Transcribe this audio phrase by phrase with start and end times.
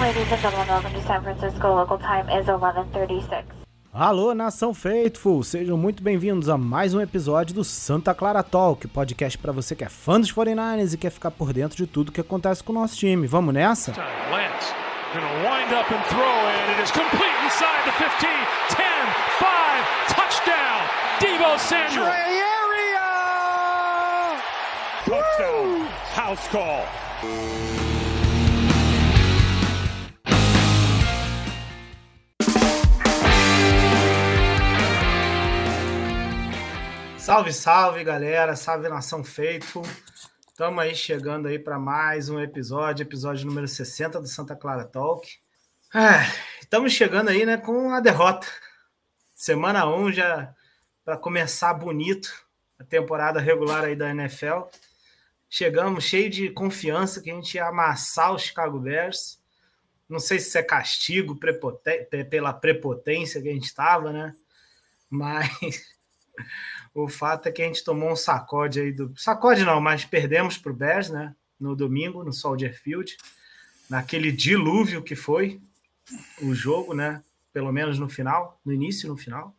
[0.00, 1.68] Ladies and gentlemen, welcome to San Francisco.
[1.68, 3.44] Local time is 11:36.
[3.94, 5.44] Alô, nação Faithful!
[5.44, 9.84] Sejam muito bem-vindos a mais um episódio do Santa Clara Talk, podcast para você que
[9.84, 12.74] é fã dos 49ers e quer ficar por dentro de tudo que acontece com o
[12.74, 13.24] nosso time.
[13.28, 13.92] Vamos nessa?
[13.92, 14.74] Lance
[15.14, 16.70] gonna wind up and throw it.
[16.74, 18.26] It is complete inside the 15,
[18.74, 19.06] 10,
[19.38, 20.88] 5, touchdown.
[21.20, 22.10] Debo Samuel.
[25.04, 25.86] Touchdown.
[26.14, 26.86] House call.
[37.18, 38.56] Salve, salve, galera!
[38.56, 39.84] Salve, nação Faithful!
[40.48, 45.38] Estamos aí chegando aí para mais um episódio, episódio número 60 do Santa Clara Talk.
[45.94, 46.26] Ah,
[46.60, 48.48] estamos chegando aí, né, com a derrota.
[49.34, 50.54] Semana 1 já
[51.04, 52.44] para começar bonito
[52.78, 54.64] a temporada regular aí da NFL.
[55.54, 59.38] Chegamos cheio de confiança que a gente ia amassar o Chicago Bears.
[60.08, 61.38] Não sei se é castigo
[62.30, 64.34] pela prepotência que a gente estava, né?
[65.10, 65.84] Mas
[66.94, 69.12] o fato é que a gente tomou um sacode aí do.
[69.14, 71.36] Sacode não, mas perdemos para o Bears, né?
[71.60, 73.14] No domingo, no Soldier Field,
[73.90, 75.60] naquele dilúvio que foi
[76.40, 77.22] o jogo, né?
[77.52, 79.54] Pelo menos no final, no início e no final.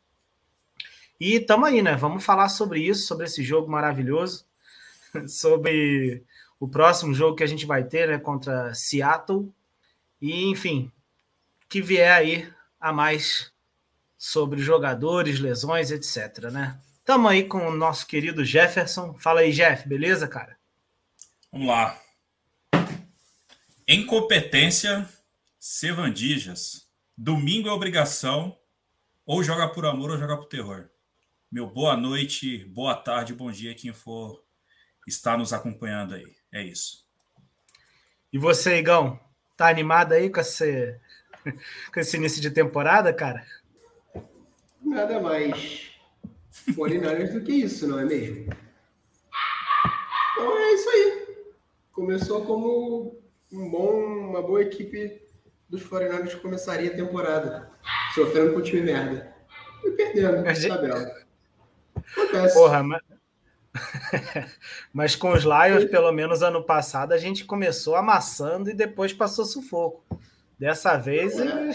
[1.19, 1.95] E estamos aí, né?
[1.95, 4.43] Vamos falar sobre isso, sobre esse jogo maravilhoso,
[5.27, 6.23] sobre
[6.59, 8.17] o próximo jogo que a gente vai ter, né?
[8.17, 9.51] Contra Seattle.
[10.21, 10.91] E, enfim,
[11.69, 13.51] que vier aí a mais
[14.17, 16.79] sobre jogadores, lesões, etc, né?
[16.99, 19.13] Estamos aí com o nosso querido Jefferson.
[19.17, 20.57] Fala aí, Jeff, beleza, cara?
[21.51, 21.99] Vamos lá.
[23.85, 25.07] Incompetência,
[25.59, 26.87] Sevandijas.
[27.17, 28.57] Domingo é obrigação.
[29.25, 30.89] Ou joga por amor ou joga por terror.
[31.51, 34.42] Meu boa noite, boa tarde, bom dia quem for
[35.07, 36.35] estar nos acompanhando aí.
[36.51, 37.03] É isso.
[38.31, 39.19] E você, Igão?
[39.55, 40.99] Tá animado aí com esse,
[41.93, 43.45] com esse início de temporada, cara?
[44.81, 45.91] Nada mais
[46.71, 48.53] 49ers do que isso, não é mesmo?
[50.33, 51.35] Então é isso aí.
[51.91, 53.21] Começou como
[53.51, 55.21] um bom, uma boa equipe
[55.69, 57.71] dos 49ers que começaria a temporada,
[58.13, 59.33] sofrendo com o time merda.
[59.83, 60.69] E perdendo na gente...
[60.69, 61.23] tabela.
[61.95, 62.53] Acontece.
[62.55, 63.12] Porra, mas...
[64.93, 69.45] mas com os Lions, pelo menos ano passado, a gente começou amassando e depois passou
[69.45, 70.03] sufoco.
[70.57, 71.37] Dessa vez.
[71.39, 71.71] É.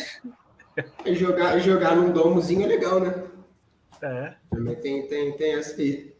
[1.04, 3.24] E jogar, jogar num domozinho é legal, né?
[4.00, 4.34] É.
[4.50, 6.16] Também tem, tem, tem essa aí.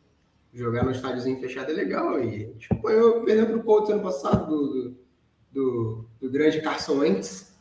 [0.52, 2.22] Jogar no estádiozinho fechado é legal.
[2.22, 4.94] E tipo, eu perdendo pro Colts ano passado, do, do,
[5.52, 7.56] do, do grande Carson Wentz.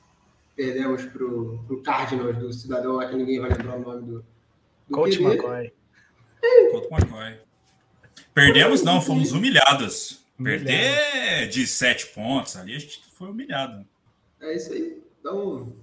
[0.56, 4.26] Perdemos pro, pro Cardinals, do cidadão lá que ninguém vai lembrar o nome do.
[4.88, 5.22] do Coach.
[5.22, 5.72] McCoy.
[6.72, 7.47] Colt McCoy.
[8.38, 10.24] Perdemos, não, fomos humilhados.
[10.42, 13.84] Perder de sete pontos ali, a gente foi humilhado.
[14.40, 15.02] É isso aí.
[15.20, 15.74] Então,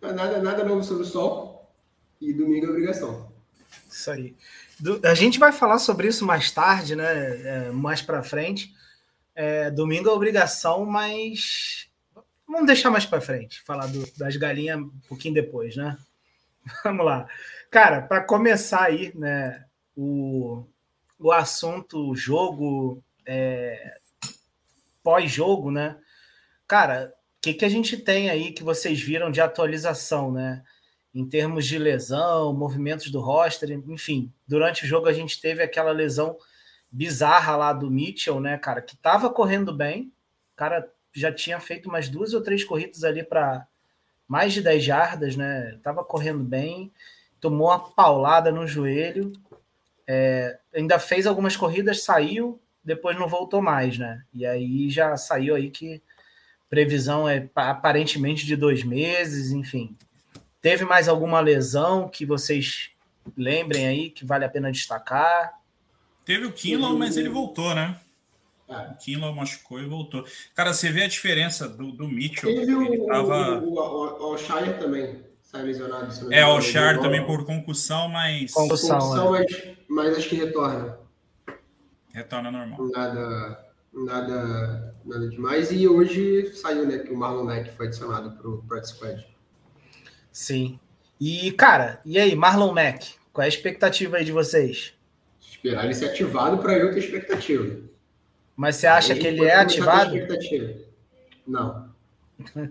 [0.00, 1.70] é nada, nada novo sobre o sol.
[2.18, 3.30] E domingo é obrigação.
[3.90, 4.34] Isso aí.
[4.78, 7.66] Do- a gente vai falar sobre isso mais tarde, né?
[7.66, 8.72] É, mais para frente.
[9.34, 11.86] É, domingo é obrigação, mas
[12.48, 13.60] vamos deixar mais para frente.
[13.62, 15.98] Falar do- das galinhas um pouquinho depois, né?
[16.82, 17.26] Vamos lá.
[17.70, 19.64] Cara, para começar aí, né?
[19.94, 20.64] O,
[21.20, 23.98] o assunto jogo, é,
[25.02, 25.98] pós-jogo, né?
[26.66, 30.64] Cara, o que, que a gente tem aí que vocês viram de atualização, né?
[31.14, 35.90] em termos de lesão, movimentos do roster, enfim, durante o jogo a gente teve aquela
[35.90, 36.36] lesão
[36.90, 40.12] bizarra lá do Mitchell, né, cara, que tava correndo bem,
[40.52, 43.66] o cara já tinha feito umas duas ou três corridas ali para
[44.26, 46.92] mais de 10 jardas, né, tava correndo bem,
[47.40, 49.32] tomou uma paulada no joelho,
[50.12, 55.54] é, ainda fez algumas corridas, saiu, depois não voltou mais, né, e aí já saiu
[55.54, 56.02] aí que
[56.68, 59.96] previsão é pa- aparentemente de dois meses, enfim,
[60.62, 62.90] Teve mais alguma lesão que vocês
[63.34, 65.54] lembrem aí que vale a pena destacar?
[66.22, 67.98] Teve o Kinlaw, mas ele voltou, né?
[68.68, 70.22] Ah, O Kinlaw machucou e voltou.
[70.54, 72.54] Cara, você vê a diferença do, do Mitchell.
[72.54, 73.58] teve o, Ele tava.
[73.58, 75.22] o, o, o Alshire também.
[75.50, 76.12] Sai lesionado.
[76.12, 79.00] se não me É, o Char também por concussão, mas Concussão.
[79.00, 79.46] Concussão, mas,
[79.88, 80.96] mas acho que retorna.
[82.14, 82.86] retorna normal.
[82.86, 85.72] Nada, nada, nada demais.
[85.72, 89.26] E hoje saiu, né, que o Marlon Mack foi adicionado pro Practice Squad.
[90.30, 90.78] Sim.
[91.20, 93.14] E, cara, e aí, Marlon Mack?
[93.32, 94.94] Qual é a expectativa aí de vocês?
[95.40, 97.76] Esperar ele ser ativado para eu ter expectativa.
[98.54, 100.14] Mas você acha Aí que ele é ativado?
[101.44, 101.90] Não.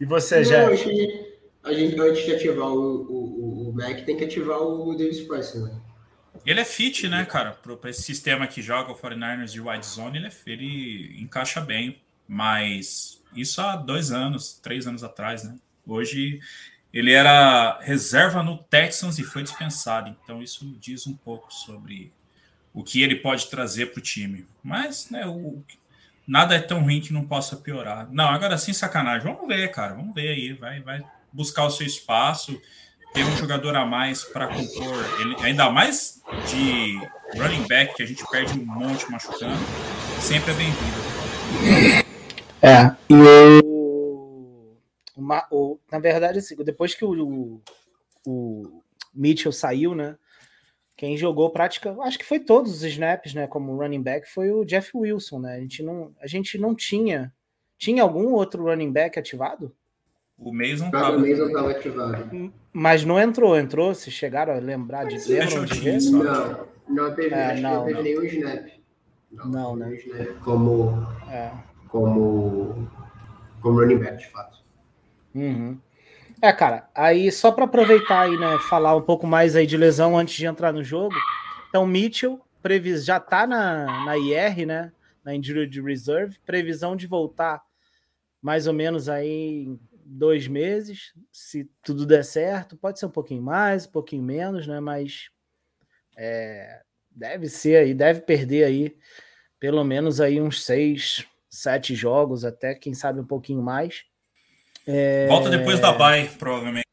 [0.00, 1.27] E você, que
[1.62, 5.58] a gente, antes de ativar o, o, o, Mac, tem que ativar o Davis Price,
[5.58, 5.80] né?
[6.46, 7.52] Ele é fit, né, cara?
[7.52, 12.00] Para esse sistema que joga o 49ers de wide zone, ele, é, ele encaixa bem.
[12.26, 15.56] Mas isso há dois anos, três anos atrás, né?
[15.86, 16.40] Hoje
[16.92, 20.14] ele era reserva no Texans e foi dispensado.
[20.22, 22.12] Então isso diz um pouco sobre
[22.72, 24.46] o que ele pode trazer para o time.
[24.62, 25.62] Mas, né, o,
[26.26, 28.08] nada é tão ruim que não possa piorar.
[28.12, 29.32] Não, agora sim, sacanagem.
[29.32, 29.94] Vamos ver, cara.
[29.94, 30.52] Vamos ver aí.
[30.52, 32.60] Vai, vai buscar o seu espaço
[33.12, 36.98] ter um jogador a mais para compor, ele, ainda mais de
[37.38, 39.58] running back, que a gente perde um monte machucando,
[40.20, 42.08] sempre é bem-vindo.
[42.60, 44.76] É, e o,
[45.16, 47.60] o, o, na verdade, assim, depois que o,
[48.26, 48.82] o
[49.14, 50.16] Mitchell saiu, né?
[50.96, 53.46] Quem jogou prática, acho que foi todos os snaps, né?
[53.46, 55.54] Como running back, foi o Jeff Wilson, né?
[55.54, 57.32] A gente não, a gente não tinha.
[57.78, 59.72] Tinha algum outro running back ativado?
[60.38, 61.16] O Mason estava.
[61.16, 62.52] O Mason estava ativado.
[62.72, 63.94] Mas não entrou, entrou?
[63.94, 66.00] Se chegaram a lembrar de lembram de ver?
[66.10, 68.68] Não, não teve, é, não, não, teve nenhum snap.
[69.32, 69.94] Não, não né?
[69.96, 71.50] Snap como, é.
[71.88, 72.88] como,
[73.60, 74.58] como running back, de fato.
[75.34, 75.78] Uhum.
[76.40, 80.16] É, cara, aí só para aproveitar aí, né, falar um pouco mais aí de lesão
[80.16, 81.16] antes de entrar no jogo.
[81.68, 84.92] Então, Mitchell previs, já tá na, na IR, né,
[85.24, 87.62] na Injury Reserve, previsão de voltar
[88.40, 89.76] mais ou menos aí
[90.08, 94.80] dois meses, se tudo der certo, pode ser um pouquinho mais, um pouquinho menos, né?
[94.80, 95.28] Mas
[96.16, 98.96] é, deve ser aí, deve perder aí
[99.60, 104.04] pelo menos aí uns seis, sete jogos, até quem sabe um pouquinho mais.
[104.86, 105.26] É...
[105.26, 106.86] Volta depois da bye, provavelmente.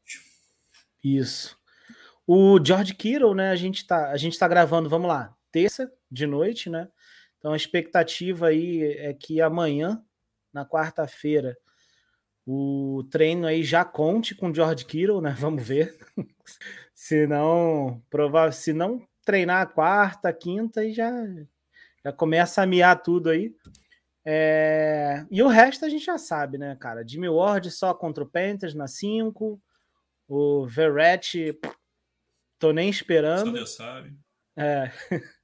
[1.02, 1.56] Isso.
[2.26, 3.50] O George Kittle, né?
[3.50, 6.88] A gente tá, a gente tá gravando, vamos lá, terça de noite, né?
[7.38, 10.02] Então a expectativa aí é que amanhã,
[10.52, 11.56] na quarta-feira,
[12.46, 15.34] o treino aí já conte com George Kittle, né?
[15.38, 15.98] Vamos ver.
[16.94, 21.10] se não, provável, se não treinar a quarta, quinta e já
[22.04, 23.52] já começa a miar tudo aí.
[24.24, 25.26] É...
[25.28, 27.06] E o resto a gente já sabe, né, cara?
[27.06, 29.60] Jimmy Ward só contra o Panthers na 5.
[30.28, 31.58] O Verrett,
[32.60, 33.46] tô nem esperando.
[33.46, 34.16] Só Deus sabe.
[34.56, 34.90] É.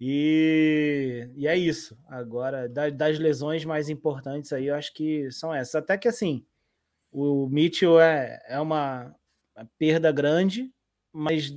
[0.00, 1.98] E, e é isso.
[2.08, 5.74] Agora, das, das, lesões mais importantes aí, eu acho que são essas.
[5.74, 6.44] Até que assim,
[7.12, 9.14] o Mitchell é, é uma,
[9.54, 10.72] uma perda grande,
[11.12, 11.54] mas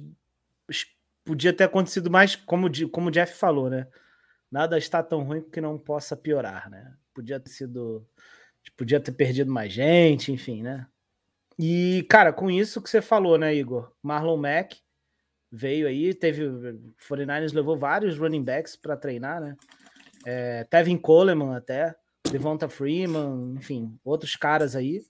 [1.24, 3.88] podia ter acontecido mais, como, como o Jeff falou, né?
[4.52, 6.94] Nada está tão ruim que não possa piorar, né?
[7.14, 8.06] Podia ter sido.
[8.78, 10.88] Podia ter perdido mais gente, enfim, né?
[11.58, 13.92] E, cara, com isso que você falou, né, Igor?
[14.02, 14.82] Marlon Mack
[15.54, 16.44] veio aí, teve.
[17.08, 19.56] 49ers levou vários running backs para treinar, né?
[20.26, 21.96] É, Tevin Coleman até,
[22.32, 25.02] Devonta Freeman, enfim, outros caras aí.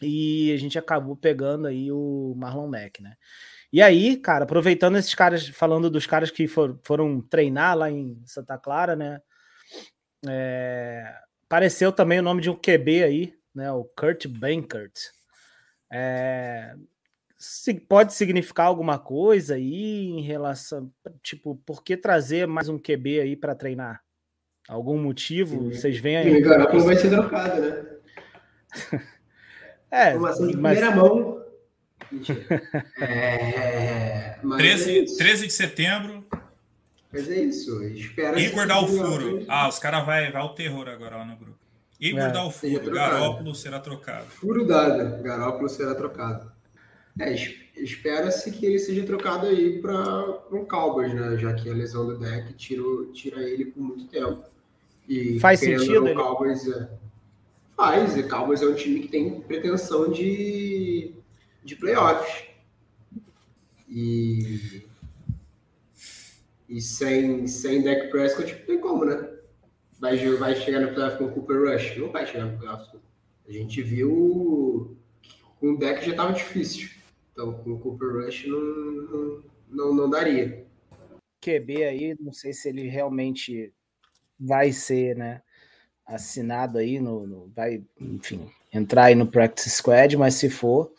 [0.00, 3.16] E a gente acabou pegando aí o Marlon Mack, né?
[3.72, 8.22] E aí, cara, aproveitando esses caras, falando dos caras que for, foram treinar lá em
[8.24, 9.20] Santa Clara, né?
[10.28, 11.12] É,
[11.44, 13.72] apareceu também o nome de um QB aí, né?
[13.72, 14.92] O Kurt Bankert.
[15.90, 16.74] É,
[17.88, 20.90] pode significar alguma coisa aí em relação,
[21.22, 24.02] tipo, por que trazer mais um QB aí para treinar?
[24.68, 25.70] Algum motivo?
[25.70, 26.42] Vocês veem aí?
[26.42, 27.86] O Garoppolo vai ser trocado, né?
[29.90, 30.78] é, Informação de mas...
[30.78, 31.36] primeira mão.
[33.00, 36.24] é, 13, é 13 de setembro.
[37.12, 37.82] Mas é isso.
[37.84, 39.44] Espera Igor dá o furo.
[39.48, 41.58] Ah, os caras vai, vai ao terror agora lá no grupo.
[42.00, 42.90] Igor é, dá o furo.
[42.90, 44.26] Garópolo será trocado.
[44.26, 45.22] Furo dado.
[45.22, 46.55] Garópolo será trocado.
[47.18, 47.34] É,
[47.76, 51.36] espera-se que ele seja trocado aí para um Cowboys, né?
[51.38, 54.44] Já que a lesão do deck tirou, tira ele por muito tempo.
[55.08, 56.04] E Faz sentido.
[56.04, 56.90] O Cowboys é...
[57.76, 61.12] Faz, o Cowboys é um time que tem pretensão de,
[61.62, 62.44] de playoffs.
[63.88, 64.82] E,
[66.68, 69.28] e sem, sem deck Prescott não tem como, né?
[69.98, 71.96] Vai, vai chegar no playoff com o Cooper Rush?
[71.96, 72.90] Não vai chegar no playoff.
[73.48, 74.96] A gente viu
[75.60, 76.90] com o deck já estava difícil.
[77.36, 80.66] Então, com o Cooper Rush não, não, não, daria.
[81.38, 83.74] QB aí, não sei se ele realmente
[84.40, 85.42] vai ser, né,
[86.06, 90.90] assinado aí no, no, vai, enfim, entrar aí no practice squad, mas se for,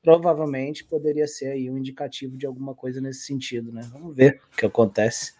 [0.00, 3.82] provavelmente poderia ser aí um indicativo de alguma coisa nesse sentido, né?
[3.92, 5.34] Vamos ver o que acontece.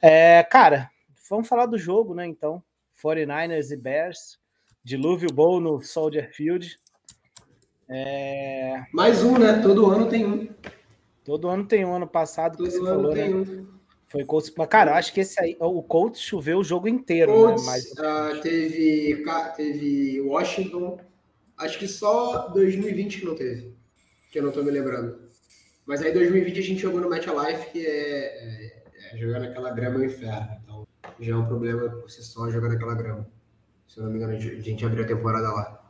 [0.00, 0.92] É, cara,
[1.28, 2.24] vamos falar do jogo, né?
[2.24, 2.62] Então,
[3.02, 4.38] 49ers e Bears,
[4.84, 6.78] dilúvio bom no Soldier Field.
[7.88, 8.84] É...
[8.92, 9.60] Mais um, né?
[9.60, 10.48] Todo ano tem um.
[11.24, 11.94] Todo ano tem um.
[11.94, 13.28] Ano passado Todo que você falou, né?
[13.28, 13.66] Um.
[14.08, 14.52] Foi Colts.
[14.56, 17.72] Mas, cara, acho que esse aí, o Colts choveu o jogo inteiro, Colts, né?
[17.72, 17.92] Mas...
[17.92, 19.24] Uh, teve,
[19.56, 20.98] teve Washington.
[21.56, 23.74] Acho que só 2020 que não teve.
[24.30, 25.18] Que eu não tô me lembrando.
[25.86, 29.40] Mas aí em 2020 a gente jogou no Match Life, que é, é, é jogar
[29.40, 30.60] naquela grama é um inferno.
[30.62, 30.86] Então
[31.18, 33.26] já é um problema por si só jogar naquela grama.
[33.88, 35.88] Se eu não me engano, a gente abriu a temporada lá.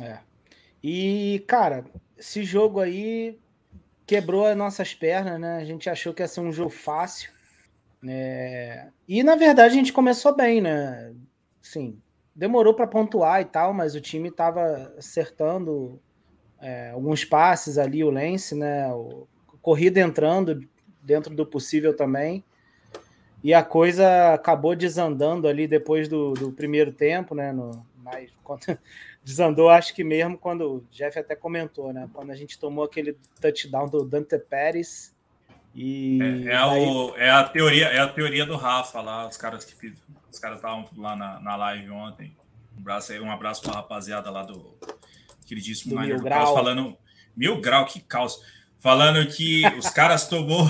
[0.00, 0.18] É.
[0.86, 3.38] E, cara, esse jogo aí
[4.06, 5.56] quebrou as nossas pernas, né?
[5.56, 7.32] A gente achou que ia ser um jogo fácil.
[8.02, 8.92] Né?
[9.08, 11.14] E, na verdade, a gente começou bem, né?
[11.62, 11.98] Sim,
[12.36, 15.98] demorou para pontuar e tal, mas o time estava acertando
[16.60, 18.86] é, alguns passes ali, o Lance, né?
[18.92, 19.26] O,
[19.62, 20.68] corrida entrando
[21.02, 22.44] dentro do possível também.
[23.42, 27.52] E a coisa acabou desandando ali depois do, do primeiro tempo, né?
[27.52, 27.86] No,
[28.44, 28.78] quando,
[29.24, 32.08] desandou, acho que mesmo quando o Jeff até comentou, né?
[32.12, 35.14] Quando a gente tomou aquele touchdown do Dante Pérez.
[35.74, 39.64] E é, é, o, é, a teoria, é a teoria do Rafa lá, os caras
[39.64, 39.94] que
[40.30, 42.36] os caras estavam lá na, na live ontem.
[42.76, 44.76] Um abraço aí, um abraço para a rapaziada lá do
[45.46, 46.44] queridíssimo do Mil Grau.
[46.44, 46.96] Caos, falando
[47.34, 48.40] Mil Grau, que caos.
[48.78, 50.66] Falando que os caras tomou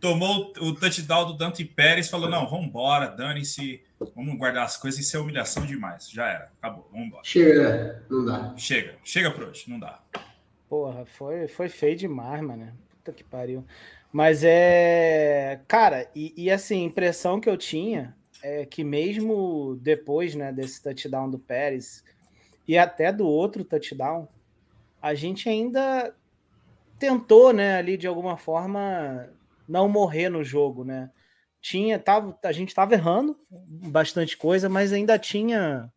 [0.00, 3.82] tomou o touchdown do Dante Pérez, falou: não, vamos embora, dane-se,
[4.14, 6.10] vamos guardar as coisas, isso é humilhação demais.
[6.10, 7.24] Já era, acabou, vamos embora.
[7.24, 8.54] Chega, não dá.
[8.56, 10.00] Chega, chega por hoje, não dá.
[10.68, 12.72] Porra, foi, foi feio demais, mano.
[12.90, 13.64] Puta que pariu.
[14.12, 15.60] Mas é.
[15.66, 20.82] Cara, e, e assim, a impressão que eu tinha é que mesmo depois né, desse
[20.82, 22.04] touchdown do Pérez
[22.68, 24.28] e até do outro touchdown,
[25.00, 26.14] a gente ainda
[26.98, 29.28] tentou, né, ali de alguma forma
[29.68, 31.10] não morrer no jogo, né?
[31.64, 33.38] Tinha, tava, a gente estava errando
[33.88, 35.90] bastante coisa, mas ainda tinha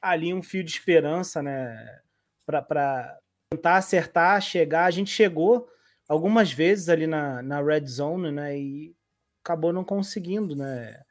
[0.00, 2.00] ali um fio de esperança, né?
[2.46, 3.18] Para
[3.50, 4.84] tentar acertar, chegar.
[4.84, 5.68] A gente chegou
[6.08, 8.56] algumas vezes ali na, na red zone, né?
[8.56, 8.94] E
[9.42, 11.02] acabou não conseguindo, né?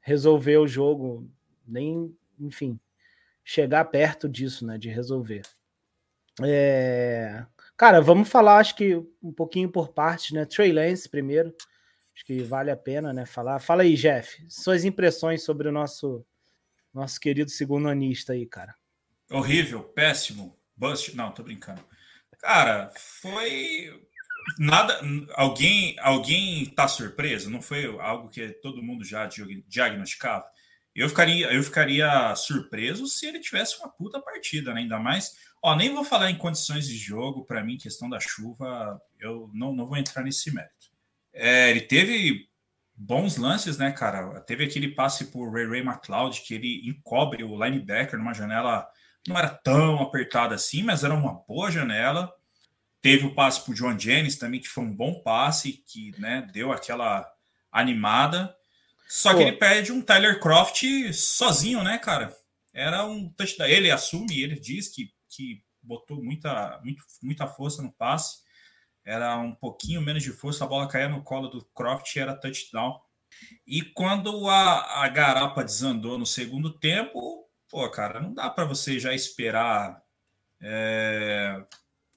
[0.00, 1.30] Resolver o jogo,
[1.66, 2.80] nem, enfim,
[3.44, 4.78] chegar perto disso, né?
[4.78, 5.42] De resolver.
[6.42, 7.44] É...
[7.76, 10.46] Cara, vamos falar, acho que um pouquinho por partes, né?
[10.46, 11.54] Trey Lance primeiro.
[12.18, 13.24] Acho que vale a pena, né?
[13.24, 13.60] Falar.
[13.60, 14.44] Fala aí, Jeff.
[14.48, 16.26] Suas impressões sobre o nosso
[16.92, 18.74] nosso querido segundo anista aí, cara.
[19.30, 21.14] Horrível, péssimo, bust.
[21.14, 21.80] Não, tô brincando.
[22.40, 24.04] Cara, foi
[24.58, 25.00] nada.
[25.34, 27.48] Alguém, alguém tá surpreso?
[27.48, 29.30] Não foi algo que todo mundo já
[29.68, 30.44] diagnosticava?
[30.96, 34.80] Eu ficaria, eu ficaria surpreso se ele tivesse uma puta partida, né?
[34.80, 39.00] Ainda mais Ó, nem vou falar em condições de jogo, para mim, questão da chuva,
[39.18, 40.77] eu não, não vou entrar nesse mérito.
[41.38, 42.48] É, ele teve
[42.94, 44.40] bons lances, né, cara?
[44.40, 48.88] Teve aquele passe por Ray Ray McLeod, que ele encobre o linebacker numa janela,
[49.26, 52.32] não era tão apertada assim, mas era uma boa janela.
[53.00, 56.72] Teve o passe por John Jennings também, que foi um bom passe, que né, deu
[56.72, 57.24] aquela
[57.70, 58.54] animada.
[59.08, 59.38] Só Pô.
[59.38, 62.34] que ele perde um Tyler Croft sozinho, né, cara?
[62.74, 63.68] Era um touchdown.
[63.68, 68.38] Ele assume, ele diz que que botou muita, muito, muita força no passe.
[69.08, 72.36] Era um pouquinho menos de força, a bola caía no colo do Croft e era
[72.36, 73.00] touchdown.
[73.66, 79.00] E quando a, a garapa desandou no segundo tempo, pô, cara, não dá para você
[79.00, 79.98] já esperar
[80.60, 81.64] é,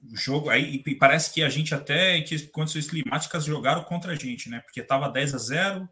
[0.02, 0.50] o jogo.
[0.50, 4.60] Aí parece que a gente até, que condições climáticas jogaram contra a gente, né?
[4.60, 5.88] Porque tava 10 a 0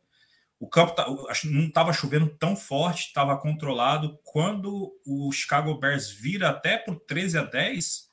[0.59, 1.07] o campo tá,
[1.45, 4.21] não estava chovendo tão forte, estava controlado.
[4.23, 8.10] Quando o Chicago Bears vira até por 13 a 10,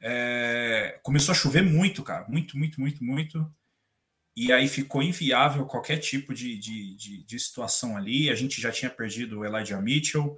[0.00, 2.26] é, começou a chover muito, cara.
[2.28, 3.54] Muito, muito, muito, muito.
[4.36, 8.30] E aí ficou inviável qualquer tipo de, de, de, de situação ali.
[8.30, 10.36] A gente já tinha perdido o Elijah Mitchell.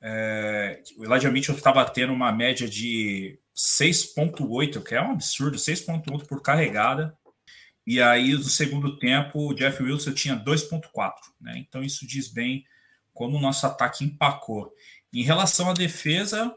[0.00, 6.26] É, o Elijah Mitchell estava tendo uma média de 6,8, que é um absurdo, 6,8
[6.26, 7.16] por carregada.
[7.86, 11.12] E aí, no segundo tempo, o Jeff Wilson tinha 2,4.
[11.40, 11.54] Né?
[11.56, 12.64] Então, isso diz bem
[13.14, 14.72] como o nosso ataque empacou.
[15.12, 16.54] Em relação à defesa,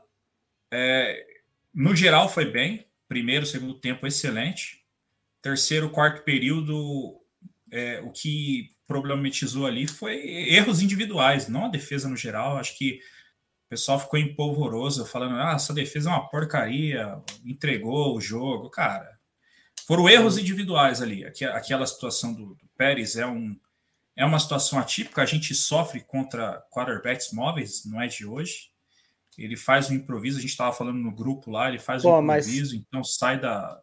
[0.71, 1.34] é,
[1.75, 2.87] no geral foi bem.
[3.07, 4.83] Primeiro, segundo tempo, excelente.
[5.41, 7.21] Terceiro, quarto período,
[7.71, 10.15] é, o que problematizou ali foi
[10.49, 12.57] erros individuais, não a defesa no geral.
[12.57, 12.99] Acho que
[13.65, 18.69] o pessoal ficou empolvoroso, falando: ah, essa defesa é uma porcaria, entregou o jogo.
[18.69, 19.19] Cara,
[19.85, 21.25] foram erros individuais ali.
[21.25, 23.59] Aquela situação do, do Pérez é, um,
[24.15, 25.21] é uma situação atípica.
[25.21, 28.71] A gente sofre contra quarterbacks móveis, não é de hoje.
[29.37, 30.37] Ele faz um improviso.
[30.37, 32.85] A gente estava falando no grupo lá, ele faz Pô, um improviso, mas...
[32.87, 33.79] então sai da,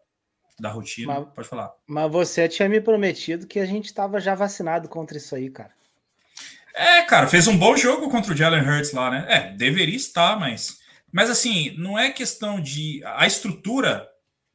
[0.59, 1.21] da rotina.
[1.21, 1.73] Mas, Pode falar.
[1.87, 5.73] Mas você tinha me prometido que a gente estava já vacinado contra isso aí, cara.
[6.75, 9.26] É, cara, fez um bom jogo contra o Jalen Hurts lá, né?
[9.28, 10.80] É, deveria estar, mas.
[11.12, 13.02] Mas assim, não é questão de.
[13.04, 14.09] A estrutura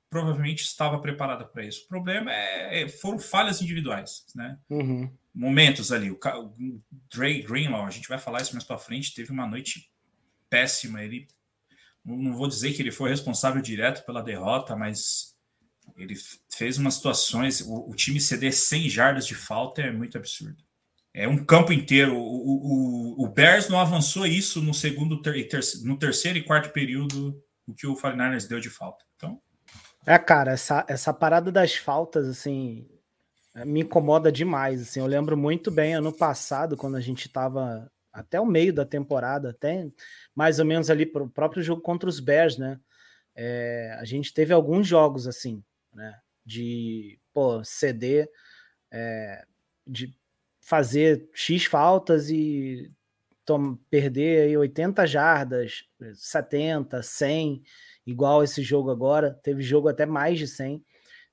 [0.09, 1.83] provavelmente estava preparada para isso.
[1.85, 4.57] O problema é, é, foram falhas individuais, né?
[4.69, 5.11] Uhum.
[5.33, 6.09] Momentos ali.
[6.09, 6.81] O, o
[7.13, 9.91] Dre Greenlaw, a gente vai falar isso mais para frente, teve uma noite
[10.49, 11.03] péssima.
[11.03, 11.27] Ele
[12.03, 15.35] não vou dizer que ele foi responsável direto pela derrota, mas
[15.97, 16.15] Ele
[16.53, 20.63] fez umas situações, o, o, time ceder 100 jardas de falta é muito absurdo.
[21.13, 22.15] É um campo inteiro.
[22.15, 26.71] O, o, o Bears não avançou isso no segundo, ter, ter, no terceiro e quarto
[26.71, 29.03] período, o que o 49ers deu de falta.
[29.15, 29.41] Então.
[30.05, 32.87] É, cara, essa, essa parada das faltas, assim,
[33.65, 34.81] me incomoda demais.
[34.81, 38.83] Assim, eu lembro muito bem ano passado, quando a gente estava até o meio da
[38.83, 39.87] temporada, até
[40.33, 42.79] mais ou menos ali para o próprio jogo contra os Bears, né?
[43.35, 46.19] É, a gente teve alguns jogos assim, né?
[46.43, 48.27] De pô, ceder,
[48.91, 49.45] é,
[49.85, 50.15] de
[50.59, 52.91] fazer X faltas e
[53.89, 55.83] perder aí 80 jardas,
[56.15, 57.61] 70, 100,
[58.05, 59.39] igual esse jogo agora.
[59.43, 60.83] Teve jogo até mais de 100.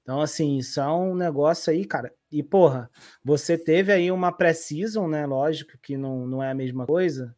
[0.05, 2.13] Então, assim, isso é um negócio aí, cara.
[2.31, 2.91] E, porra,
[3.25, 5.25] você teve aí uma pré-season, né?
[5.25, 7.35] Lógico que não, não é a mesma coisa,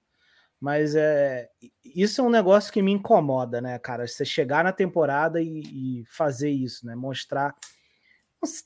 [0.61, 1.49] mas é
[1.85, 4.07] isso é um negócio que me incomoda, né, cara?
[4.07, 6.97] Você chegar na temporada e, e fazer isso, né?
[6.97, 7.55] Mostrar.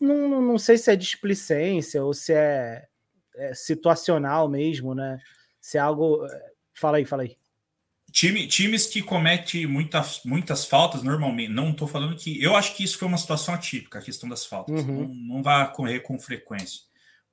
[0.00, 2.86] Não, não, não, sei se é displicência ou se é,
[3.36, 5.18] é situacional mesmo, né?
[5.60, 6.24] Se é algo.
[6.26, 7.36] É, fala aí, fala aí.
[8.12, 12.42] Time, times que cometem muitas, muitas faltas normalmente, não estou falando que.
[12.42, 14.82] Eu acho que isso foi uma situação atípica, a questão das faltas.
[14.82, 15.08] Uhum.
[15.08, 16.82] Não, não vai correr com frequência.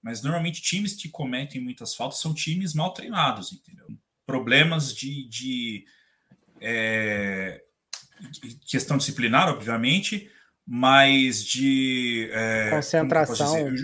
[0.01, 3.88] Mas normalmente times que cometem muitas faltas são times mal treinados, entendeu?
[4.25, 5.86] Problemas de, de,
[6.62, 7.63] é,
[8.69, 10.29] questão disciplinar, obviamente,
[10.65, 13.75] mas de é, concentração.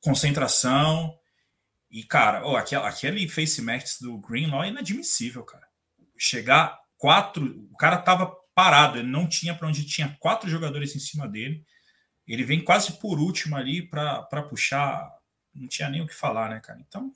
[0.00, 1.18] concentração.
[1.90, 5.71] E, cara, oh, aquele, aquele face match do Greenlaw é inadmissível, cara
[6.22, 7.66] chegar quatro.
[7.72, 11.64] O cara tava parado, ele não tinha para onde tinha quatro jogadores em cima dele.
[12.26, 15.10] Ele vem quase por último ali para puxar.
[15.52, 16.78] Não tinha nem o que falar, né, cara?
[16.86, 17.12] Então.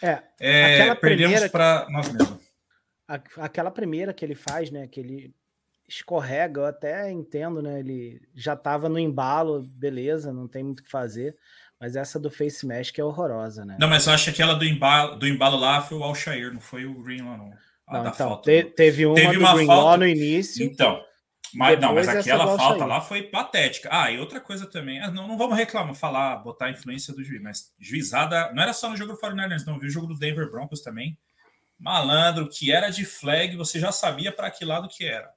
[0.00, 2.40] É, é perdemos para nós mesmos.
[3.36, 4.86] Aquela primeira que ele faz, né?
[4.86, 5.34] Que ele
[5.88, 7.80] escorrega, eu até entendo, né?
[7.80, 11.36] Ele já estava no embalo, beleza, não tem muito o que fazer.
[11.80, 13.76] Mas essa do Face que é horrorosa, né?
[13.80, 16.60] Não, mas eu acho que aquela do embalo, do embalo lá foi o Alshair, não
[16.60, 17.52] foi o Green lá, não.
[17.92, 20.64] Não, então, falta, te, teve uma, teve uma falta no início.
[20.64, 21.02] Então,
[21.54, 23.88] mas, não, mas aquela falta lá foi patética.
[23.92, 27.22] Ah, e outra coisa também, ah, não, não vamos reclamar, falar, botar a influência do
[27.22, 30.18] juiz, mas juizada, não era só no jogo do 49ers, não, viu o jogo do
[30.18, 31.18] Denver Broncos também.
[31.78, 35.32] Malandro, que era de flag, você já sabia para que lado que era.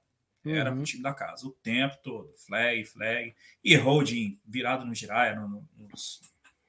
[0.46, 0.82] Era uhum.
[0.82, 5.48] o time da casa, o tempo todo, flag, flag, e holding virado no giraia, no,
[5.48, 6.22] no, nos,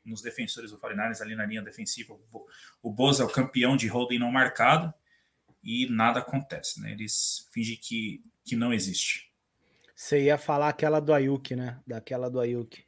[0.03, 2.15] nos defensores do 49ers ali na linha defensiva.
[2.15, 2.47] O,
[2.83, 4.95] o Boza é o campeão de holding não marcado
[5.67, 6.93] e nada acontece, né?
[6.93, 9.33] Eles fingem que, que não existe.
[9.97, 11.81] Você ia falar aquela do Ayuki, né?
[11.85, 12.85] Daquela do Ayuki.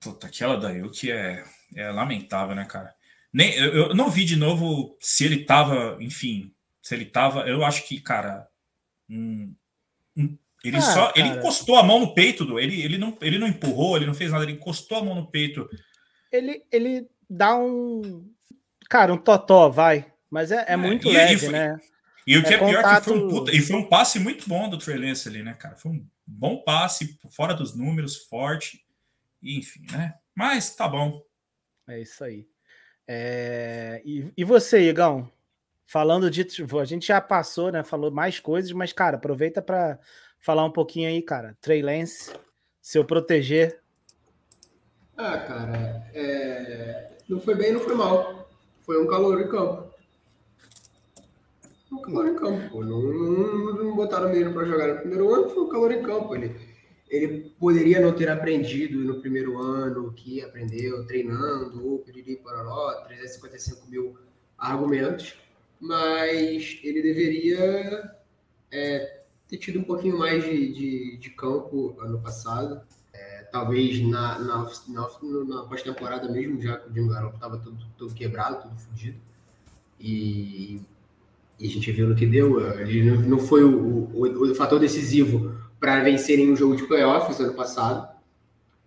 [0.00, 1.44] Puta, aquela do Ayuki é,
[1.76, 2.94] é lamentável, né, cara?
[3.30, 7.40] Nem, eu, eu, não vi de novo se ele tava, enfim, se ele tava.
[7.48, 8.48] Eu acho que, cara,
[9.10, 9.54] um,
[10.16, 11.12] um, ele ah, só.
[11.12, 11.18] Cara.
[11.18, 12.58] Ele encostou a mão no peito do.
[12.58, 15.30] Ele, ele, não, ele não empurrou, ele não fez nada, ele encostou a mão no
[15.30, 15.68] peito.
[16.32, 18.32] Ele, ele dá um.
[18.88, 20.13] Cara, um totó, vai.
[20.34, 21.80] Mas é, é, é muito e, leve, e né?
[22.26, 23.04] E o que é, é pior contato...
[23.04, 25.54] que foi um puta, e foi um passe muito bom do Trey Lance ali, né,
[25.54, 25.76] cara?
[25.76, 28.84] Foi um bom passe, fora dos números, forte,
[29.40, 30.14] enfim, né?
[30.34, 31.22] Mas tá bom.
[31.86, 32.48] É isso aí.
[33.06, 34.02] É...
[34.04, 35.30] E, e você, Igão?
[35.86, 36.44] Falando de.
[36.80, 37.84] A gente já passou, né?
[37.84, 40.00] Falou mais coisas, mas, cara, aproveita para
[40.40, 41.56] falar um pouquinho aí, cara.
[41.60, 42.32] Trey Lance,
[42.82, 43.78] seu proteger.
[45.16, 47.12] Ah, cara, é...
[47.28, 48.50] não foi bem, não foi mal.
[48.80, 49.93] Foi um calor em campo
[51.96, 52.84] o calor em campo.
[52.84, 56.02] Não, não, não botaram o menino para jogar no primeiro ano, foi o calor em
[56.02, 56.34] campo.
[56.34, 56.54] Ele,
[57.08, 63.88] ele poderia não ter aprendido no primeiro ano que aprendeu treinando, ou piriri pororó, 355
[63.88, 64.16] mil
[64.58, 65.38] argumentos,
[65.80, 68.16] mas ele deveria
[68.70, 72.80] é, ter tido um pouquinho mais de, de, de campo ano passado.
[73.12, 75.08] É, talvez na, na, na,
[75.46, 79.18] na pós-temporada mesmo, já que o Jim Garoppolo estava todo, todo quebrado, todo fodido.
[80.00, 80.82] E
[81.64, 82.60] e a gente viu no que deu.
[82.78, 87.54] Ele não foi o, o, o fator decisivo para vencerem um jogo de playoffs ano
[87.54, 88.06] passado.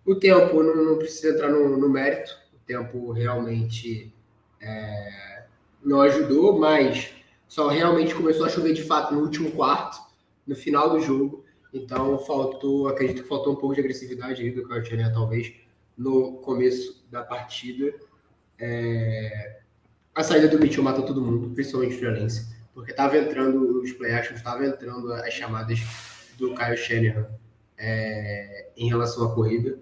[0.06, 4.12] O tempo não, não precisa entrar no, no, mérito, o tempo realmente
[4.60, 5.42] é,
[5.84, 7.10] não ajudou, mas
[7.48, 9.98] só realmente começou a chover de fato no último quarto,
[10.46, 11.44] no final do jogo.
[11.74, 15.52] Então faltou, acredito que faltou um pouco de agressividade aí do Cartier, talvez,
[15.96, 17.92] no começo da partida.
[18.56, 19.58] É,
[20.14, 24.12] a saída do Mitchell matou todo mundo, principalmente o Fiorense porque estava entrando os play
[24.12, 25.80] actions, estava entrando as chamadas
[26.38, 27.26] do Kyle Shanahan
[27.76, 29.80] é, em relação à corrida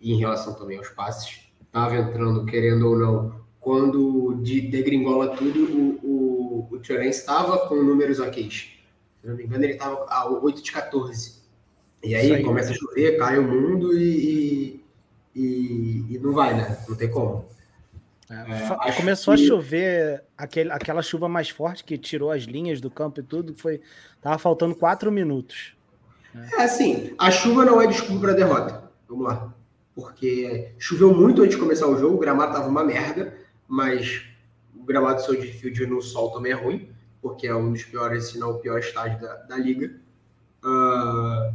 [0.00, 1.42] e em relação também aos passes.
[1.64, 8.18] Estava entrando, querendo ou não, quando de degringola tudo, o, o, o estava com números
[8.18, 8.50] ok.
[8.50, 8.70] Se
[9.22, 11.42] não me engano, ele estava a 8 de 14
[12.02, 14.84] E aí, aí, começa a chover, cai o mundo e,
[15.32, 16.76] e, e não vai, né?
[16.88, 17.46] Não tem como.
[18.28, 19.44] É, é começou que...
[19.44, 23.54] a chover aquele, aquela chuva mais forte que tirou as linhas do campo e tudo,
[23.54, 23.80] foi
[24.20, 25.76] tava faltando quatro minutos.
[26.34, 26.48] Né?
[26.58, 28.90] É assim, a chuva não é desculpa para derrota.
[29.08, 29.54] Vamos lá,
[29.94, 33.32] porque choveu muito antes de começar o jogo, o gramado tava uma merda,
[33.68, 34.24] mas
[34.74, 36.90] o gramado do Soldier Field no sol também é ruim,
[37.22, 39.94] porque é um dos piores, se não o pior estádio da, da liga.
[40.64, 41.54] Uh,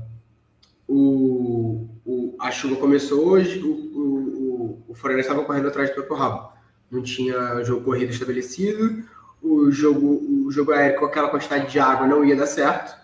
[0.87, 6.15] o, o, a chuva começou hoje, o, o, o, o estava correndo atrás do próprio
[6.15, 6.60] rabo
[6.91, 9.03] não tinha jogo corrido estabelecido,
[9.41, 12.95] o jogo, o jogo aéreo com aquela quantidade de água não ia dar certo,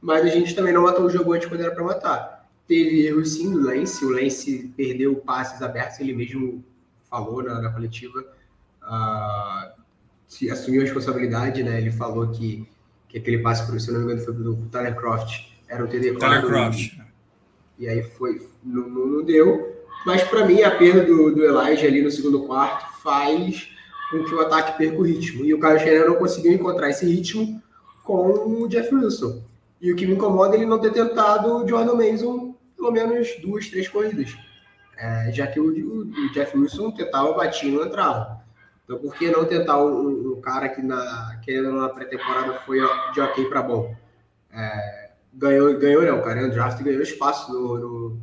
[0.00, 2.46] mas a gente também não matou o jogo antes quando era para matar.
[2.66, 6.64] Teve erro sim do Lance, o Lance perdeu passes abertos, ele mesmo
[7.08, 8.26] falou na, na coletiva,
[8.82, 9.80] uh,
[10.26, 11.80] se assumiu a responsabilidade, né?
[11.80, 12.68] Ele falou que,
[13.08, 16.44] que aquele passe, se não me engano, foi do Tyler Croft, era o TD Tyler
[16.44, 16.98] Croft.
[17.78, 19.76] E, e aí foi, não, não, não deu.
[20.04, 23.68] Mas para mim, a perda do, do Elijah ali no segundo quarto faz
[24.10, 25.44] com que o ataque perca o ritmo.
[25.44, 27.62] E o Kyle Shanahan não conseguiu encontrar esse ritmo
[28.02, 29.42] com o Jeff Wilson.
[29.80, 33.28] E o que me incomoda é ele não ter tentado o Jordan Mason pelo menos
[33.40, 34.36] duas, três corridas.
[34.98, 38.40] É, já que o, o, Jeff Wilson tentava, batia e não entrava.
[38.84, 42.78] Então, por que não tentar um, um cara que, na, querendo na pré-temporada, foi
[43.12, 43.94] de ok para bom?
[44.52, 46.46] É, ganhou, ganhou não, cara.
[46.46, 48.20] O draft ganhou espaço no, no,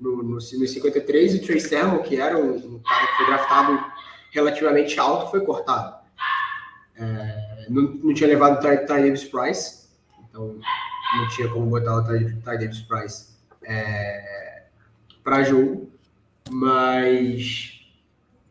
[0.00, 3.26] no, no, no 53 e o Trey Sermon, que era um, um cara que foi
[3.26, 3.95] draftado
[4.36, 5.96] relativamente alto foi cortado.
[6.94, 10.58] É, não, não, tinha levado o Ty, Davis Price, então
[11.16, 14.62] não tinha como botar o Ty, Davis Price é,
[15.24, 15.90] para jogo,
[16.50, 17.80] mas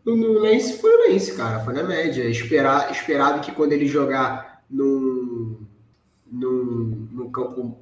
[0.04, 2.24] no, Lance foi o Lance, cara, foi na média.
[2.30, 5.65] Esperar, esperado que quando ele jogar num,
[6.32, 7.80] num, num campo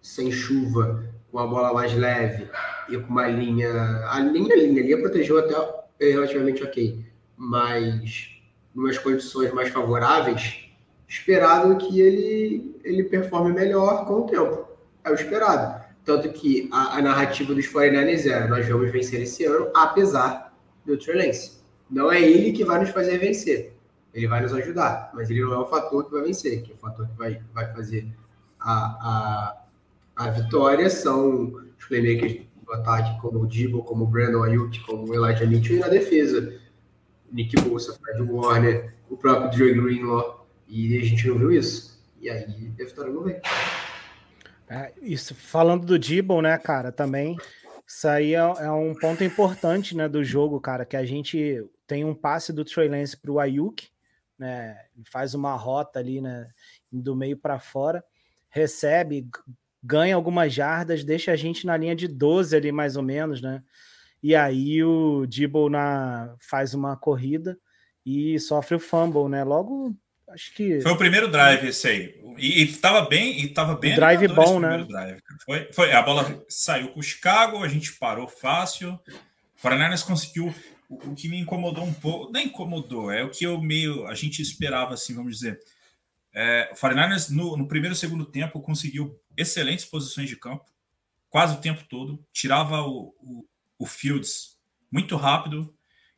[0.00, 2.48] sem chuva, com a bola mais leve
[2.88, 3.70] e com uma linha.
[4.08, 8.30] A linha, a linha, a linha protegeu até relativamente ok mas
[8.74, 10.68] umas condições mais favoráveis,
[11.06, 14.68] esperado que ele, ele performe melhor com o tempo.
[15.04, 15.82] É o esperado.
[16.04, 20.98] Tanto que a, a narrativa dos 49ers era: nós vamos vencer esse ano, apesar do
[20.98, 21.32] Trey.
[21.88, 23.74] Não é ele que vai nos fazer vencer.
[24.12, 26.62] Ele vai nos ajudar, mas ele não é o fator que vai vencer.
[26.62, 28.06] Que é o fator que vai, vai fazer
[28.60, 29.54] a,
[30.16, 34.80] a, a vitória são os playmakers do ataque, como o Dibble, como o Brandon Ayuk,
[34.80, 36.57] como o Elijah Mitchell, e na defesa
[37.32, 41.98] Nick Bolsa, Fred Warner, o próprio Dre Greenlaw, e a gente não viu isso.
[42.20, 43.40] E aí a vitória não veio.
[44.68, 47.36] É, isso, falando do Dibble, né, cara, também,
[47.86, 52.04] isso aí é, é, um ponto importante, né, do jogo, cara, que a gente tem
[52.04, 53.88] um passe do Trey Lance pro Ayuk,
[54.38, 54.76] né,
[55.10, 56.50] faz uma rota ali, né,
[56.92, 58.04] do meio para fora,
[58.50, 59.26] recebe,
[59.82, 63.62] ganha algumas jardas, deixa a gente na linha de 12 ali, mais ou menos, né,
[64.22, 67.58] e aí o Dibble na, faz uma corrida
[68.04, 69.44] e sofre o fumble, né?
[69.44, 69.94] Logo,
[70.30, 70.80] acho que.
[70.80, 72.20] Foi o primeiro drive esse aí.
[72.36, 73.94] E, estava bem, e tava bem.
[73.94, 74.84] drive bom, né?
[74.88, 75.20] Drive.
[75.44, 78.98] Foi, foi, a bola saiu com o Chicago, a gente parou fácil.
[79.58, 80.54] O 49 conseguiu.
[80.88, 84.06] O, o que me incomodou um pouco, nem incomodou, é o que eu meio.
[84.06, 85.60] A gente esperava, assim, vamos dizer.
[86.34, 90.64] É, o 49 no, no primeiro e segundo tempo conseguiu excelentes posições de campo,
[91.28, 93.44] quase o tempo todo, tirava o, o
[93.78, 94.56] o Fields
[94.90, 95.72] muito rápido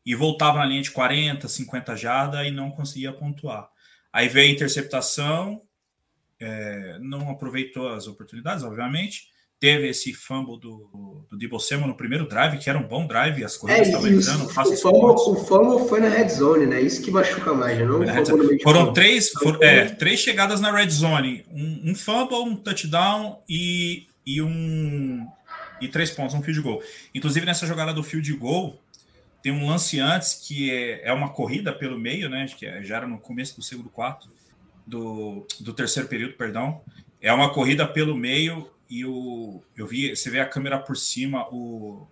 [0.04, 3.68] e voltava na linha de 40, 50 jardas e não conseguia pontuar.
[4.12, 5.62] Aí veio a interceptação,
[6.40, 9.28] é, não aproveitou as oportunidades, obviamente.
[9.60, 13.58] Teve esse fumble do, do Debo no primeiro drive, que era um bom drive, as
[13.58, 14.46] corridas é, estavam é, entrando.
[14.46, 16.80] O fumble, o fumble foi na red zone, né?
[16.80, 17.84] Isso que machuca mais, né?
[17.84, 18.00] não
[18.62, 24.06] Foram três, for, é, três chegadas na red zone: um, um fumble, um touchdown e,
[24.24, 25.28] e um
[25.80, 26.82] e três pontos, um field goal.
[27.14, 28.80] Inclusive, nessa jogada do field goal,
[29.42, 32.46] tem um lance antes que é, é uma corrida pelo meio, né?
[32.46, 34.28] Que é, já era no começo do segundo quarto,
[34.86, 36.80] do, do terceiro período, perdão.
[37.20, 41.46] É uma corrida pelo meio e o, eu vi, você vê a câmera por cima,
[41.52, 42.06] o,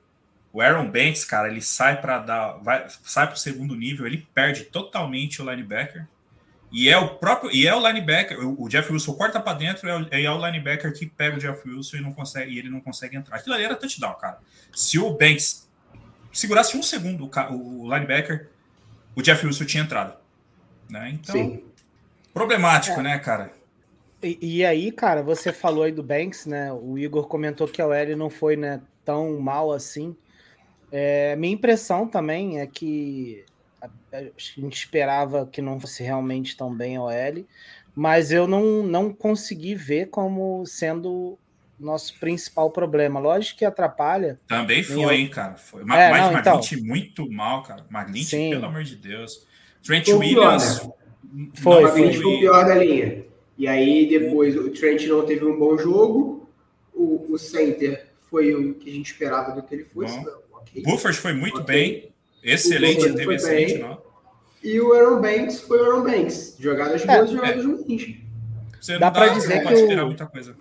[0.53, 4.27] o Aaron Banks, cara, ele sai para dar, vai, sai para o segundo nível, ele
[4.33, 6.07] perde totalmente o linebacker
[6.71, 9.97] e é o próprio, e é o linebacker, o Jeff Wilson corta para dentro, é
[9.97, 12.81] o, é o linebacker que pega o Jeff Wilson e não consegue, e ele não
[12.81, 13.37] consegue entrar.
[13.37, 14.39] Aquilo ali era touchdown, cara.
[14.75, 15.69] Se o Banks
[16.33, 18.49] segurasse um segundo o, o linebacker,
[19.17, 20.15] o Jeff Wilson tinha entrado.
[20.91, 21.11] Né?
[21.15, 21.65] Então, Sim.
[22.35, 23.03] problemático, é.
[23.03, 23.53] né, cara?
[24.23, 26.73] E, e, aí, cara, você falou aí do Banks, né?
[26.73, 30.17] O Igor comentou que a OL não foi né, tão mal assim.
[30.91, 33.45] É, minha impressão também é que
[33.81, 37.45] a gente esperava que não fosse realmente tão bem a OL,
[37.95, 41.39] mas eu não, não consegui ver como sendo
[41.79, 43.21] nosso principal problema.
[43.21, 44.39] Lógico que atrapalha.
[44.47, 45.55] Também foi, hein, cara.
[45.57, 45.85] Foi.
[45.85, 46.61] Mas é, não, então...
[46.83, 47.85] muito mal, cara.
[47.89, 49.47] Maglint, pelo amor de Deus.
[49.83, 50.81] Trent foi Williams.
[50.81, 50.95] Pior,
[51.33, 51.49] né?
[51.55, 52.13] Foi, não, foi.
[52.13, 53.25] foi o pior da linha.
[53.57, 56.49] E aí depois o Trent não teve um bom jogo.
[56.95, 60.17] O, o center foi o que a gente esperava do que ele fosse.
[60.17, 60.83] Não, okay.
[60.83, 61.75] Buffers foi muito okay.
[61.75, 62.08] bem.
[62.43, 63.83] Excelente, teve excelente, bem.
[63.83, 64.09] não.
[64.63, 66.57] E o Aaron Banks foi o Aaron Banks.
[66.59, 67.67] Jogadas é, boas, jogadas é.
[67.67, 68.17] ruins.
[68.81, 70.07] Você dá para dizer que esperar o...
[70.07, 70.57] muita coisa.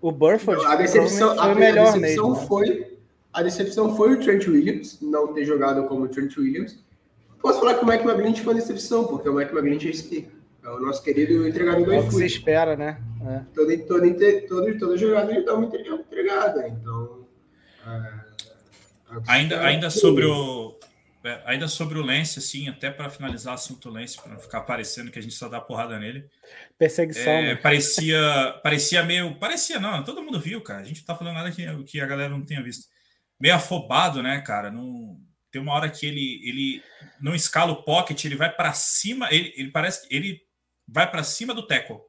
[0.00, 2.46] O Burford a decepção, foi a, melhor a decepção mesmo.
[2.46, 2.98] Foi,
[3.32, 6.78] a decepção foi o Trent Williams, não ter jogado como o Trent Williams.
[7.40, 10.28] Posso falar que o Mike McGlinch foi uma decepção, porque o Mike McGlinch é esse
[10.62, 11.96] é o nosso querido entregador do iFood.
[11.96, 12.98] É o que você espera, né?
[13.26, 13.40] É.
[13.54, 14.14] Toda, toda,
[14.48, 17.24] toda, toda jogada ele dá uma entregada, então...
[17.86, 20.83] É, ainda, ainda sobre o é,
[21.44, 25.10] ainda sobre o Lance, assim, até para finalizar o assunto Lance, para não ficar parecendo
[25.10, 26.28] que a gente só dá porrada nele.
[26.78, 27.32] Perseguição.
[27.32, 27.54] É, né?
[27.56, 29.38] Parecia, parecia meio.
[29.38, 30.80] Parecia, não, todo mundo viu, cara.
[30.80, 32.86] A gente não tá falando nada que, que a galera não tenha visto.
[33.40, 34.70] Meio afobado, né, cara?
[34.70, 35.18] Não,
[35.50, 36.82] tem uma hora que ele, ele
[37.20, 40.40] não escala o pocket, ele vai para cima, ele, ele parece ele
[40.86, 41.96] vai para cima do tackle.
[41.96, 42.02] O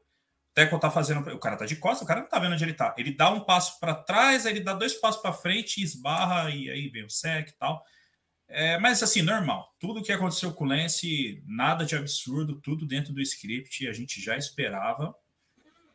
[0.54, 1.22] tackle tá fazendo.
[1.30, 2.94] O cara tá de costas, o cara não tá vendo onde ele tá.
[2.98, 6.70] Ele dá um passo para trás, aí ele dá dois passos para frente, esbarra, e
[6.70, 7.84] aí vem o sec e tal.
[8.48, 9.74] É, mas assim, normal.
[9.80, 14.22] Tudo que aconteceu com o Lance, nada de absurdo, tudo dentro do script, a gente
[14.22, 15.16] já esperava.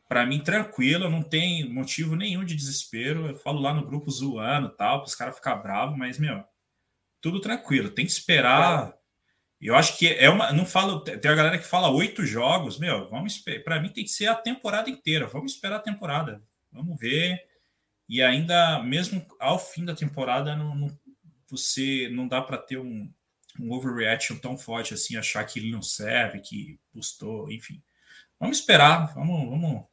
[0.08, 3.28] Para mim, tranquilo, não tem motivo nenhum de desespero.
[3.28, 6.42] Eu falo lá no grupo zoando tal, para os caras ficar bravos, mas, meu,
[7.20, 7.90] tudo tranquilo.
[7.90, 8.92] Tem que esperar.
[9.60, 10.52] Eu acho que é uma.
[10.52, 11.00] Não falo.
[11.00, 13.62] Tem a galera que fala oito jogos, meu, vamos esperar.
[13.62, 15.26] Para mim tem que ser a temporada inteira.
[15.28, 16.42] Vamos esperar a temporada.
[16.72, 17.38] Vamos ver.
[18.08, 20.88] E ainda, mesmo ao fim da temporada, não, não
[21.50, 23.10] você não dá para ter um,
[23.58, 27.82] um overreaction tão forte assim, achar que ele não serve, que custou, enfim.
[28.38, 29.84] Vamos esperar, vamos, vamos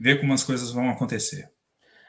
[0.00, 1.50] ver como as coisas vão acontecer.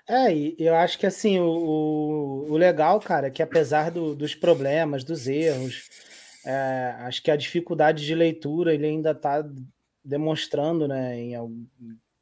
[0.07, 4.33] É, e eu acho que assim, o, o legal, cara, é que apesar do, dos
[4.33, 5.89] problemas, dos erros,
[6.45, 9.43] é, acho que a dificuldade de leitura ele ainda está
[10.03, 11.67] demonstrando, né, em, em,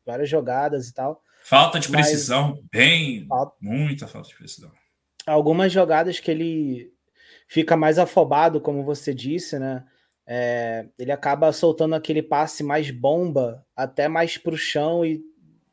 [0.04, 1.22] várias jogadas e tal.
[1.44, 4.72] Falta de precisão, Mas, bem, falta, muita falta de precisão
[5.26, 6.94] algumas jogadas que ele
[7.48, 9.84] fica mais afobado, como você disse, né?
[10.28, 15.22] É, ele acaba soltando aquele passe mais bomba, até mais para o chão e,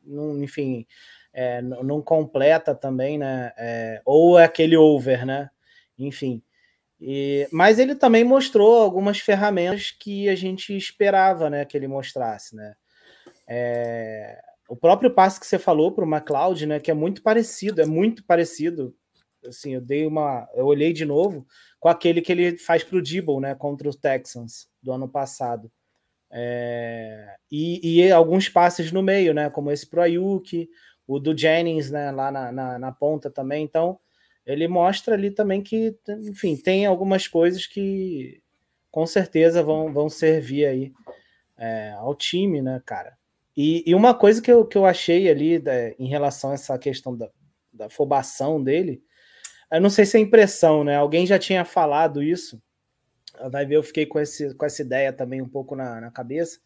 [0.05, 0.85] não, enfim,
[1.33, 3.51] é, não completa também, né?
[3.57, 5.49] É, ou é aquele over, né?
[5.97, 6.43] Enfim.
[7.01, 11.65] E, mas ele também mostrou algumas ferramentas que a gente esperava, né?
[11.65, 12.75] Que ele mostrasse, né?
[13.47, 14.39] É,
[14.69, 16.79] o próprio passe que você falou para o McLeod, né?
[16.79, 18.95] Que é muito parecido, é muito parecido
[19.47, 21.45] assim, eu dei uma, eu olhei de novo
[21.79, 25.71] com aquele que ele faz para o Dibble, né, contra os Texans do ano passado.
[26.31, 30.67] É, e, e, alguns passes no meio, né, como esse pro Ayuk,
[31.05, 33.63] o do Jennings, né, lá na, na, na, ponta também.
[33.63, 33.99] Então,
[34.45, 38.41] ele mostra ali também que, enfim, tem algumas coisas que
[38.89, 40.93] com certeza vão, vão servir aí
[41.57, 43.17] é, ao time, né, cara.
[43.55, 46.77] E, e, uma coisa que eu, que eu achei ali né, em relação a essa
[46.79, 47.29] questão da,
[47.71, 49.03] da afobação dele
[49.71, 50.95] eu não sei se é impressão, né?
[50.95, 52.61] Alguém já tinha falado isso.
[53.51, 56.59] Vai ver, eu fiquei com, esse, com essa ideia também um pouco na, na cabeça.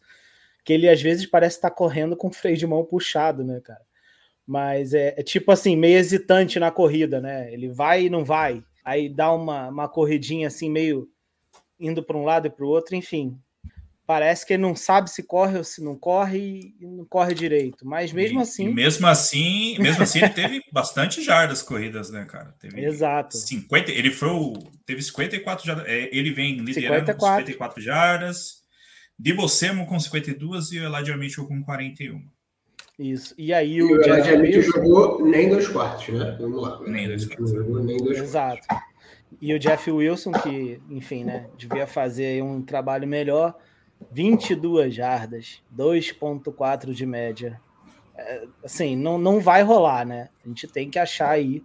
[0.64, 3.80] Que ele às vezes parece estar correndo com o freio de mão puxado, né, cara?
[4.46, 7.52] Mas é, é tipo assim, meio hesitante na corrida, né?
[7.52, 8.62] Ele vai e não vai.
[8.84, 11.08] Aí dá uma, uma corridinha assim, meio
[11.78, 13.38] indo para um lado e para o outro, enfim
[14.08, 17.86] parece que ele não sabe se corre ou se não corre e não corre direito.
[17.86, 18.64] Mas mesmo e, assim.
[18.64, 22.54] E mesmo assim, mesmo assim, ele teve bastante jardas corridas, né, cara?
[22.58, 23.36] Teve Exato.
[23.36, 24.54] 50, ele foi o,
[24.86, 25.86] teve 54 jardas.
[25.86, 27.14] É, ele vem liderando 54.
[27.18, 28.62] com 54 jardas.
[29.18, 32.24] Debo Samuel com 52 e o Elijah Mitchell com 41.
[32.98, 33.34] Isso.
[33.36, 36.34] E aí o, o Elijah Mitchell jogou nem dois quartos, né?
[36.40, 36.80] Vamos lá.
[36.86, 37.52] Nem dois quartos.
[37.52, 38.66] Nem dois Exato.
[38.66, 38.88] Quartos.
[39.38, 43.54] E o Jeff Wilson, que, enfim, né, devia fazer um trabalho melhor,
[44.10, 47.60] 22 jardas, 2.4 de média.
[48.16, 50.28] É, assim, não, não vai rolar, né?
[50.44, 51.62] A gente tem que achar aí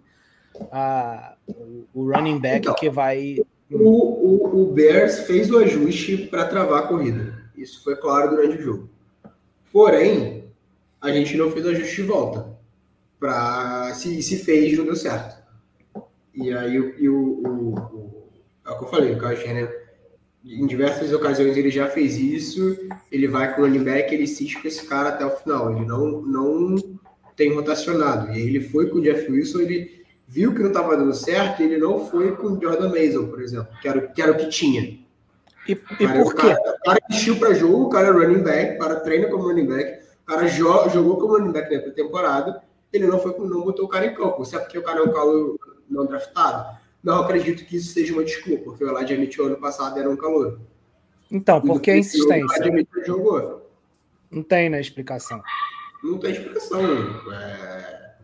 [0.70, 1.36] a,
[1.92, 3.38] o, running back então, que vai.
[3.70, 7.44] O, o, o Bears fez o ajuste para travar a corrida.
[7.56, 8.90] Isso foi claro durante o jogo.
[9.72, 10.44] Porém,
[11.00, 12.54] a gente não fez o ajuste de volta.
[13.18, 15.42] Pra, se, se fez, não deu certo.
[16.34, 18.24] E aí o, o, o, o
[18.66, 19.83] é o que eu falei, o Kyle Shanahan
[20.44, 22.76] em diversas ocasiões ele já fez isso,
[23.10, 25.86] ele vai com o running back, ele insiste com esse cara até o final, ele
[25.86, 26.76] não, não
[27.34, 28.30] tem rotacionado.
[28.32, 31.78] E ele foi com o Jeff Wilson, ele viu que não estava dando certo, ele
[31.78, 34.82] não foi com o Jordan Mason, por exemplo, que era, que era o que tinha.
[35.66, 36.46] E, e cara, por quê?
[36.46, 39.66] O cara encheu para jogo, o cara é running back, o cara treina como running
[39.66, 43.86] back, o cara jo jogou como running back na temporada, ele não foi não botou
[43.86, 44.42] o cara em campo.
[44.54, 46.78] É porque o cara é um calor não draftado?
[47.04, 50.16] Não acredito que isso seja uma desculpa, porque o Elijah Mitchell ano passado era um
[50.16, 50.58] calor.
[51.30, 52.70] Então, por que a insistência?
[52.70, 53.70] O Mitchell jogou.
[54.30, 55.42] Não tem na né, explicação.
[56.02, 56.80] Não tem explicação.
[57.30, 58.14] É...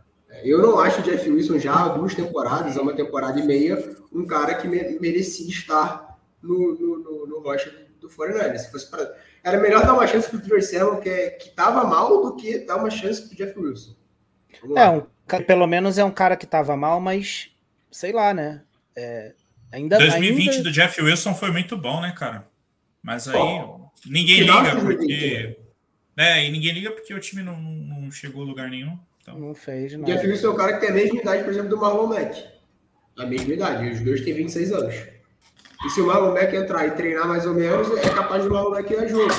[0.45, 3.95] Eu não acho o Jeff Wilson já há duas temporadas, há uma temporada e meia,
[4.11, 9.15] um cara que merecia estar no, no, no, no rocha do 49 Se fosse pra...
[9.45, 12.77] Era melhor dar uma chance pro Sermon, que, é, que tava mal, do que dar
[12.77, 13.95] uma chance pro Jeff Wilson.
[14.75, 17.51] é, um, pelo menos é um cara que tava mal, mas
[17.91, 18.63] sei lá, né?
[19.01, 19.35] É,
[19.73, 20.63] ainda 2020 ainda...
[20.65, 22.47] do Jeff Wilson foi muito bom, né, cara?
[23.03, 25.57] Mas aí oh, ninguém liga porque.
[26.17, 28.99] É, e ninguém liga porque o time não, não chegou a lugar nenhum.
[29.23, 29.39] Então...
[29.39, 30.13] Não fez nada.
[30.13, 32.45] Jeff Wilson é o cara que tem a mesma idade, por exemplo, do Marlon Mack.
[33.19, 33.91] A mesma idade.
[33.91, 34.95] Os dois têm 26 anos.
[35.87, 38.71] E se o Marlon Mack entrar e treinar mais ou menos, é capaz do Marlon
[38.71, 39.33] Mack ir a jogo.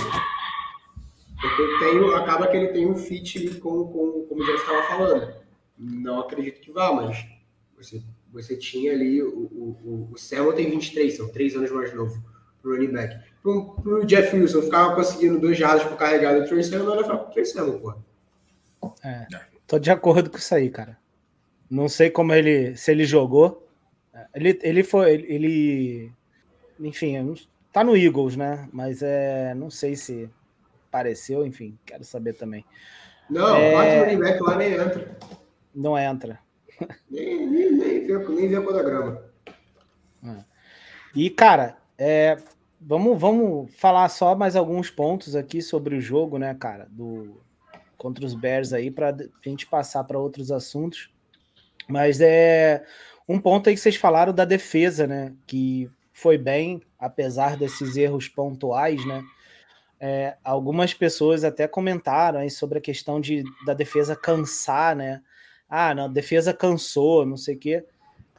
[1.40, 5.34] Porque tem, acaba que ele tem um fit com, com como já estava falando.
[5.78, 7.26] Não acredito que vá, mas
[7.76, 12.24] você, você tinha ali o, o, o, Samuel tem 23, são 3 anos mais novo
[12.62, 13.16] pro running back.
[13.42, 17.32] Pro, pro Jeff Wilson, ficava conseguindo dois jardas por carregado do Trey Samuel, era pro
[17.32, 18.94] Trey Samuel, pô.
[19.04, 19.28] É,
[19.68, 20.98] tô de acordo com isso aí, cara.
[21.70, 23.68] Não sei como ele, se ele jogou.
[24.34, 26.12] Ele, ele foi, ele
[26.80, 27.36] enfim,
[27.72, 28.68] tá no Eagles, né?
[28.72, 30.30] Mas é, não sei se
[30.90, 32.66] pareceu, enfim, quero saber também.
[33.30, 33.72] Não, é...
[33.72, 35.18] quatro running back lá nem entra.
[35.74, 36.40] Não entra.
[37.10, 39.24] Nem, nem, nem, vê, nem vê a quadragrama.
[40.26, 40.44] É.
[41.16, 42.38] E, cara, é,
[42.80, 47.42] vamos, vamos falar só mais alguns pontos aqui sobre o jogo, né, cara, do
[47.98, 51.12] contra os Bears aí, para a gente passar para outros assuntos.
[51.88, 52.84] Mas é
[53.30, 58.28] um ponto aí que vocês falaram da defesa, né, que foi bem, apesar desses erros
[58.28, 59.24] pontuais, né?
[60.00, 65.22] É, algumas pessoas até comentaram aí sobre a questão de, da defesa cansar, né?
[65.74, 67.86] Ah, não, defesa cansou, não sei o quê.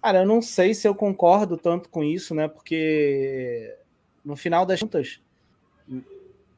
[0.02, 2.46] Cara, eu não sei se eu concordo tanto com isso, né?
[2.46, 3.74] Porque
[4.22, 5.18] no final das contas,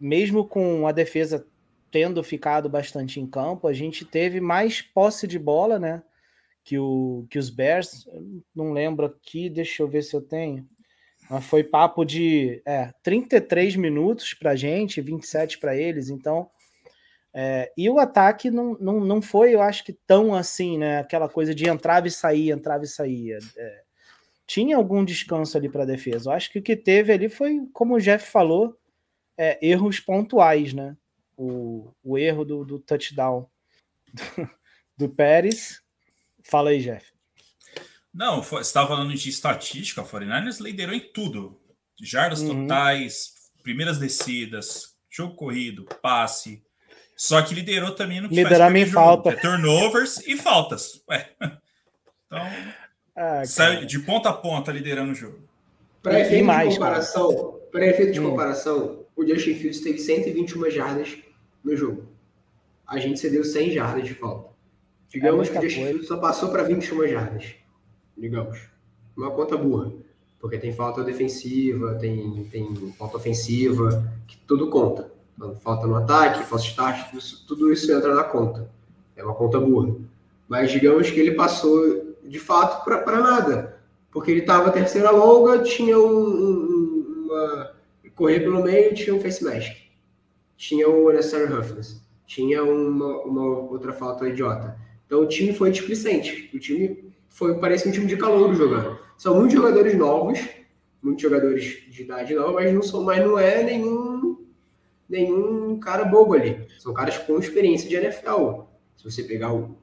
[0.00, 1.46] mesmo com a defesa
[1.92, 6.02] tendo ficado bastante em campo, a gente teve mais posse de bola, né?
[6.64, 8.04] Que, o, que os Bears.
[8.52, 10.66] não lembro aqui, deixa eu ver se eu tenho.
[11.30, 16.50] Mas foi papo de é, 33 minutos para a gente, 27 para eles, então.
[17.36, 21.00] É, e o ataque não, não, não foi, eu acho que tão assim, né?
[21.00, 23.38] Aquela coisa de entrava e saía, entrava e saía.
[23.56, 23.82] É,
[24.46, 26.30] tinha algum descanso ali para a defesa.
[26.30, 28.78] Eu acho que o que teve ali foi, como o Jeff falou,
[29.36, 30.96] é, erros pontuais, né?
[31.36, 33.50] O, o erro do, do touchdown
[34.12, 34.50] do,
[34.96, 35.82] do Pérez.
[36.44, 37.12] Fala aí, Jeff.
[38.12, 41.60] Não, você estava falando de estatística, a 49ers liderou em tudo.
[42.00, 42.62] Jardas uhum.
[42.62, 46.64] totais, primeiras descidas, jogo corrido, passe.
[47.16, 49.30] Só que liderou também no que Liderar faz falta.
[49.30, 51.02] É turnovers e faltas.
[51.08, 51.30] Ué.
[52.26, 52.38] Então,
[53.16, 55.38] ah, saiu de ponta a ponta liderando o jogo.
[56.02, 58.30] Para efeito, mais, de comparação, para efeito de hum.
[58.30, 61.16] comparação, o Justin Fields teve 121 jardas
[61.62, 62.08] no jogo.
[62.86, 64.52] A gente cedeu 100 jardas de falta.
[65.08, 67.54] Digamos é que o Justin Fields só passou para 21 jardas
[68.16, 68.58] digamos.
[69.16, 69.92] Uma conta burra,
[70.40, 75.12] porque tem falta defensiva, tem, tem falta ofensiva, que tudo conta.
[75.60, 78.70] Falta no ataque, falta start, isso, tudo isso entra na conta.
[79.16, 79.94] É uma conta burra.
[80.48, 85.98] Mas digamos que ele passou de fato para nada, porque ele estava terceira longa, tinha
[85.98, 87.74] um, um, uma
[88.14, 89.72] correr pelo meio, tinha um face mask,
[90.56, 94.78] tinha um unnecessary roughness, tinha uma, uma outra falta idiota.
[95.06, 96.50] Então o time foi displicente.
[96.54, 98.98] O time foi, parece um time de calor jogando.
[99.18, 100.38] São muitos jogadores novos,
[101.02, 104.13] muitos jogadores de idade nova, mas não, são, mas não é nenhum,
[105.08, 106.66] nenhum cara bobo ali.
[106.78, 108.62] São caras com experiência de NFL.
[108.96, 109.76] Se você pegar o,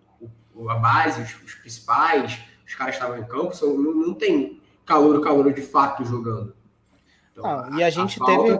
[0.55, 4.13] o a base, os, os, principais, os caras que estavam em campo, são, não, não
[4.13, 6.55] tem calor, calor de fato jogando.
[7.31, 8.59] Então, ah, a, e a gente a teve.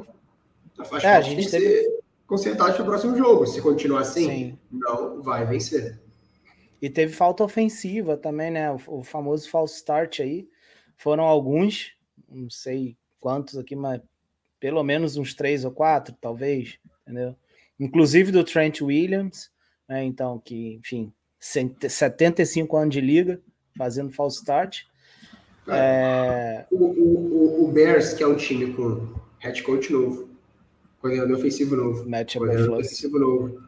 [0.75, 1.65] Falta, é, a gente teve.
[1.65, 3.45] Ser consertado para o próximo jogo.
[3.45, 4.59] Se continuar assim, Sim.
[4.71, 5.99] não vai vencer.
[6.81, 8.71] E teve falta ofensiva também, né?
[8.71, 10.47] O, o, famoso false start aí.
[10.95, 11.93] Foram alguns,
[12.29, 14.01] não sei quantos aqui, mas
[14.61, 17.35] pelo menos uns três ou quatro, talvez, entendeu?
[17.79, 19.49] Inclusive do Trent Williams,
[19.89, 20.03] né?
[20.05, 23.41] Então, que, enfim, 75 anos de liga,
[23.75, 24.83] fazendo false start.
[25.67, 26.65] É...
[26.69, 30.29] O, o, o, Bears, que é um time com head coach novo,
[31.01, 33.63] coordenador ofensivo novo, Match coordenador ofensivo novo,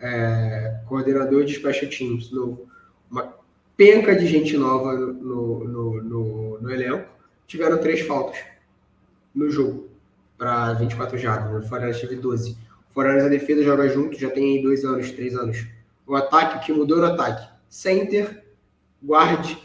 [0.00, 2.66] é, coordenador de special teams novo,
[3.10, 3.36] uma
[3.76, 7.06] penca de gente nova no, no, no, no elenco,
[7.46, 8.38] tiveram três faltas
[9.34, 9.87] no jogo
[10.38, 11.64] para 24 jardas.
[11.64, 12.52] O Fortaleza teve 12.
[12.90, 15.66] O Fortaleza a defesa joga junto, já tem aí dois anos, três anos.
[16.06, 17.58] O ataque, o que mudou no ataque?
[17.68, 18.44] center,
[19.04, 19.56] guard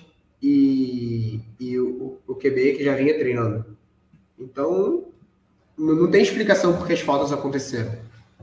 [0.42, 3.66] e, e o, o QB que já vinha treinando.
[4.38, 5.06] Então,
[5.78, 7.94] não, tem explicação porque as faltas aconteceram.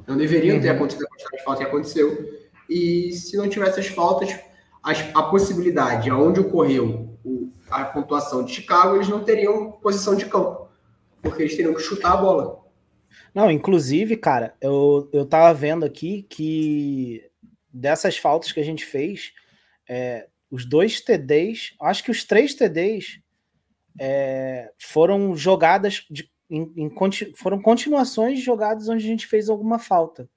[0.07, 0.63] Não deveriam uhum.
[0.63, 2.41] ter acontecido a falta que aconteceu.
[2.69, 4.35] E se não tivesse as faltas,
[4.83, 10.25] as, a possibilidade, aonde ocorreu o, a pontuação de Chicago, eles não teriam posição de
[10.27, 10.69] campo,
[11.23, 12.65] porque eles teriam que chutar a bola.
[13.35, 17.25] Não, inclusive, cara, eu, eu tava vendo aqui que
[17.73, 19.33] dessas faltas que a gente fez,
[19.89, 23.21] é, os dois TDs, acho que os três TDs
[23.99, 26.95] é, foram jogadas de, em, em,
[27.37, 30.29] foram continuações de jogadas onde a gente fez alguma falta,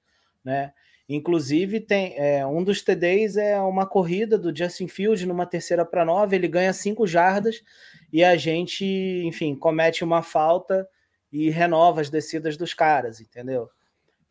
[0.44, 0.72] né?
[1.08, 6.04] Inclusive, tem é, um dos TDs é uma corrida do Justin Field numa terceira para
[6.04, 7.62] nove, ele ganha cinco jardas
[8.10, 8.84] e a gente,
[9.24, 10.88] enfim, comete uma falta
[11.30, 13.68] e renova as descidas dos caras, entendeu?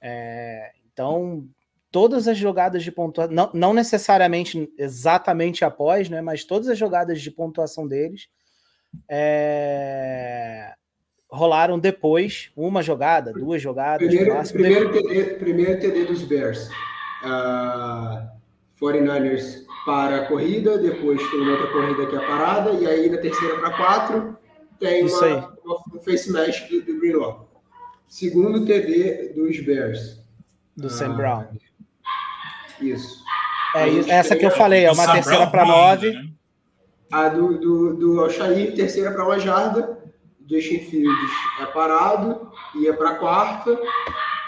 [0.01, 1.47] É, então,
[1.91, 7.21] todas as jogadas de pontuação, não, não necessariamente exatamente após, né, mas todas as jogadas
[7.21, 8.30] de pontuação deles
[9.09, 10.74] é,
[11.34, 14.07] rolaram depois, uma jogada, duas jogadas.
[14.07, 16.69] Primeiro, primeiro, TD, primeiro TD dos Bears.
[17.23, 18.31] Uh,
[18.79, 23.17] 49ers para a corrida, depois tem uma outra corrida que é parada, e aí na
[23.17, 24.38] terceira para quatro
[24.79, 27.49] tem uma, uma, face mesh do, do Greenlaw.
[28.07, 30.21] Segundo TD dos Bears.
[30.77, 31.45] Do uh, Sam Brown.
[32.79, 33.23] Isso.
[33.75, 36.11] É, essa que eu falei, é uma terceira para nove.
[36.11, 36.29] Né?
[37.11, 40.03] A do, do, do Alshair, terceira para uma jarda.
[40.50, 41.32] Justin Fields
[41.62, 43.80] é parado, ia para a quarta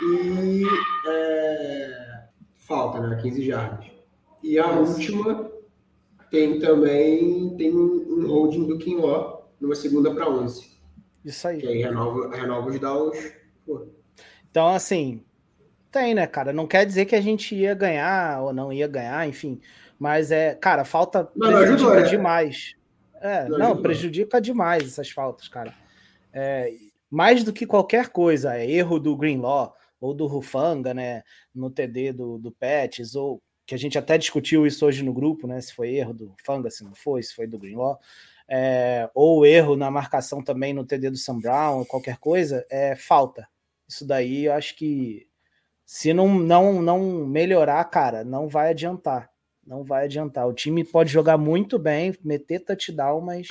[0.01, 0.63] e
[1.07, 2.23] é,
[2.57, 3.19] falta, né?
[3.21, 3.85] 15 jardas.
[4.43, 4.93] E a Nossa.
[4.93, 5.51] última
[6.29, 10.75] tem também tem um holding do Quinó numa segunda para 11.
[11.23, 11.59] Isso aí.
[11.59, 13.17] Que aí renova, renova os downs.
[13.65, 13.87] Pô.
[14.51, 15.23] Então, assim,
[15.91, 16.51] tem, né, cara?
[16.51, 19.59] Não quer dizer que a gente ia ganhar ou não ia ganhar, enfim.
[19.97, 22.75] Mas é, cara, falta não, prejudica não ajudou, demais.
[23.21, 25.73] É, não, não prejudica demais essas faltas, cara
[26.35, 26.69] é,
[27.09, 31.23] mais do que qualquer coisa, é erro do Greenlaw ou do Rufanga, né,
[31.53, 35.47] no TD do, do Pets, ou que a gente até discutiu isso hoje no grupo,
[35.47, 37.97] né, se foi erro do Rufanga, se não foi, se foi do Greenlaw,
[38.47, 43.47] é, ou erro na marcação também no TD do Sam Brown, qualquer coisa, é falta.
[43.87, 45.27] Isso daí eu acho que
[45.85, 49.29] se não, não, não melhorar, cara, não vai adiantar.
[49.65, 50.47] Não vai adiantar.
[50.47, 53.47] O time pode jogar muito bem, meter touchdown, mas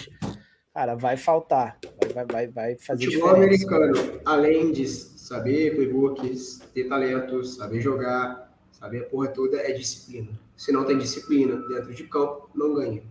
[0.75, 1.79] cara, vai faltar.
[2.13, 3.67] Vai, vai, vai fazer Futebol diferença.
[3.67, 10.29] americano, além de saber playbooks, ter talento, saber jogar, saber a porra toda, é disciplina.
[10.57, 13.03] Se não tem disciplina dentro de campo, não ganha.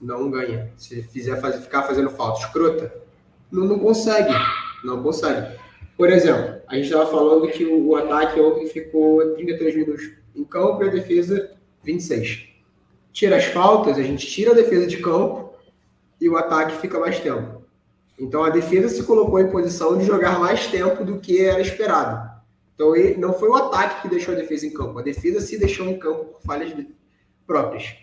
[0.00, 0.72] Não ganha.
[0.76, 2.94] Se fizer fazer, ficar fazendo falta escrota,
[3.50, 4.32] não, não consegue.
[4.84, 5.58] Não consegue.
[5.96, 10.44] Por exemplo, a gente estava falando que o, o, ataque ontem ficou 33 minutos em
[10.44, 12.48] campo e a defesa 26.
[13.12, 15.51] Tira as faltas, a gente tira a defesa de campo
[16.22, 17.62] e o ataque fica mais tempo.
[18.16, 22.30] Então a defesa se colocou em posição de jogar mais tempo do que era esperado.
[22.74, 25.58] Então ele, não foi o ataque que deixou a defesa em campo, a defesa se
[25.58, 26.72] deixou em campo por falhas
[27.44, 27.96] próprias.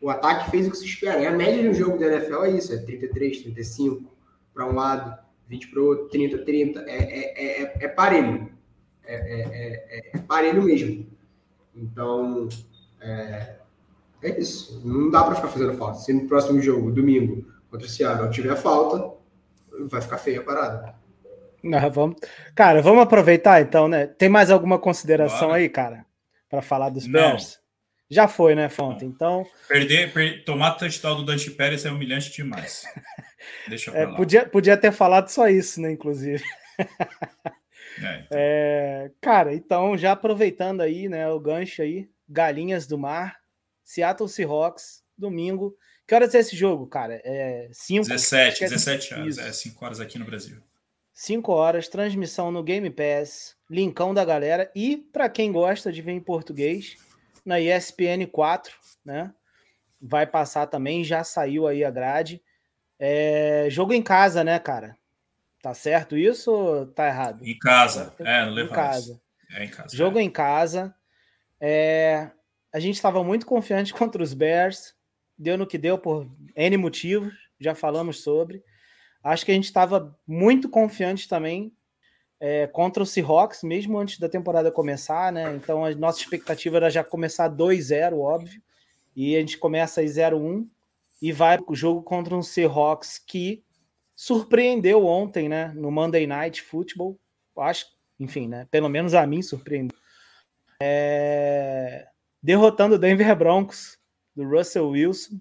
[0.00, 1.20] O ataque fez o que se espera.
[1.20, 4.10] E a média de um jogo da NFL é isso: é 33, 35
[4.54, 5.18] para um lado,
[5.48, 6.80] 20 para o outro, 30, 30.
[6.80, 8.50] É, é, é, é parelho.
[9.04, 11.06] É, é, é, é, parelho mesmo.
[11.74, 12.48] Então,
[13.00, 13.56] é,
[14.22, 14.80] é isso.
[14.84, 15.98] Não dá para ficar fazendo falta.
[15.98, 19.14] Se no próximo jogo, domingo, contra o Seattle tiver falta,
[19.88, 20.94] vai ficar feia a parada.
[21.62, 22.16] Não, vamos...
[22.54, 24.06] Cara, vamos aproveitar então, né?
[24.06, 26.06] Tem mais alguma consideração aí, cara,
[26.48, 27.60] para falar dos Bears?
[28.08, 29.04] Já foi, né, Fonte?
[29.04, 29.44] Então.
[29.68, 30.44] Perder, per...
[30.44, 32.84] tomar touchdown do Dante Pérez é humilhante demais.
[33.68, 36.42] Deixa eu é, podia, podia ter falado só isso, né, inclusive.
[36.78, 36.84] É,
[37.98, 38.28] então.
[38.30, 43.38] é, cara, então já aproveitando aí, né, o gancho aí, Galinhas do Mar,
[43.82, 45.76] Seattle Seahawks, domingo,
[46.06, 47.20] que horas é esse jogo, cara?
[47.24, 50.62] É 5 17, 17 horas, é 5 horas aqui no Brasil.
[51.12, 56.12] 5 horas, transmissão no Game Pass, linkão da galera e para quem gosta de ver
[56.12, 56.96] em português,
[57.44, 58.72] na ESPN 4,
[59.04, 59.32] né?
[60.00, 62.40] Vai passar também, já saiu aí a grade.
[62.98, 64.96] É, jogo em casa, né, cara?
[65.62, 67.44] Tá certo isso ou tá errado?
[67.44, 69.20] Em casa, é, não leva Em casa.
[69.50, 69.96] É em casa.
[69.96, 70.22] Jogo é.
[70.22, 70.94] em casa.
[71.60, 72.30] É,
[72.72, 74.95] a gente estava muito confiante contra os Bears
[75.38, 78.62] deu no que deu por N motivos, já falamos sobre.
[79.22, 81.72] Acho que a gente estava muito confiante também
[82.38, 85.54] é, contra o Seahawks, mesmo antes da temporada começar, né?
[85.56, 88.62] Então a nossa expectativa era já começar 2-0, óbvio,
[89.14, 90.66] e a gente começa aí 0-1
[91.20, 93.64] e vai o jogo contra um Seahawks que
[94.14, 95.72] surpreendeu ontem, né?
[95.74, 97.18] No Monday Night Football.
[97.58, 97.86] Acho,
[98.20, 98.66] enfim, né?
[98.70, 99.96] Pelo menos a mim surpreendeu.
[100.80, 102.06] É...
[102.42, 103.98] Derrotando o Denver Broncos
[104.36, 105.40] do Russell Wilson,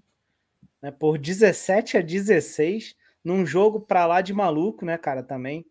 [0.81, 5.65] né, por 17 a 16, num jogo para lá de maluco, né, cara, também.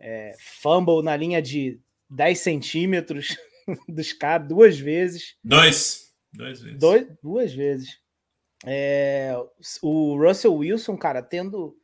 [0.00, 3.36] É, fumble na linha de 10 centímetros
[3.88, 5.36] dos caras duas vezes.
[5.44, 6.14] Dois.
[6.32, 6.78] Duas vezes.
[6.78, 8.00] Dois, duas vezes.
[8.64, 9.34] É,
[9.82, 11.76] o Russell Wilson, cara, tendo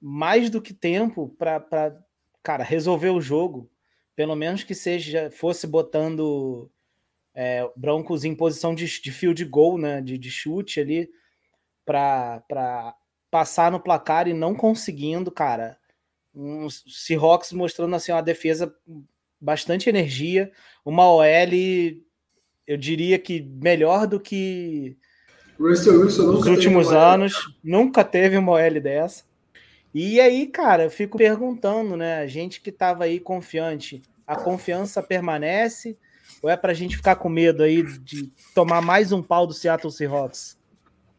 [0.00, 2.00] mais do que tempo para
[2.42, 3.70] cara resolver o jogo,
[4.16, 6.70] pelo menos que seja fosse botando
[7.40, 11.08] é, Broncos em posição de, de field goal, né, de, de chute ali
[11.86, 12.96] para
[13.30, 15.78] passar no placar e não conseguindo, cara.
[16.34, 18.74] Um Seahawks mostrando assim uma defesa
[19.40, 20.50] bastante energia,
[20.84, 21.24] uma OL
[22.66, 24.98] eu diria que melhor do que
[25.60, 29.22] Russell Wilson nos últimos anos, nunca teve uma OL dessa.
[29.94, 32.18] E aí, cara, eu fico perguntando, né?
[32.18, 35.96] A gente que estava aí confiante, a confiança permanece
[36.42, 39.52] ou é para a gente ficar com medo aí de tomar mais um pau do
[39.52, 40.56] Seattle Seahawks?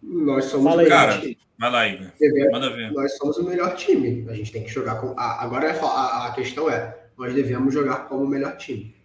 [0.01, 1.21] Nós somos Fala aí, cara.
[1.59, 2.11] Vai lá, Igor.
[2.51, 2.91] Manda ver.
[2.91, 4.25] Nós somos o melhor time.
[4.29, 5.13] A gente tem que jogar com.
[5.17, 8.95] agora é a, a questão é: nós devemos jogar como o melhor time.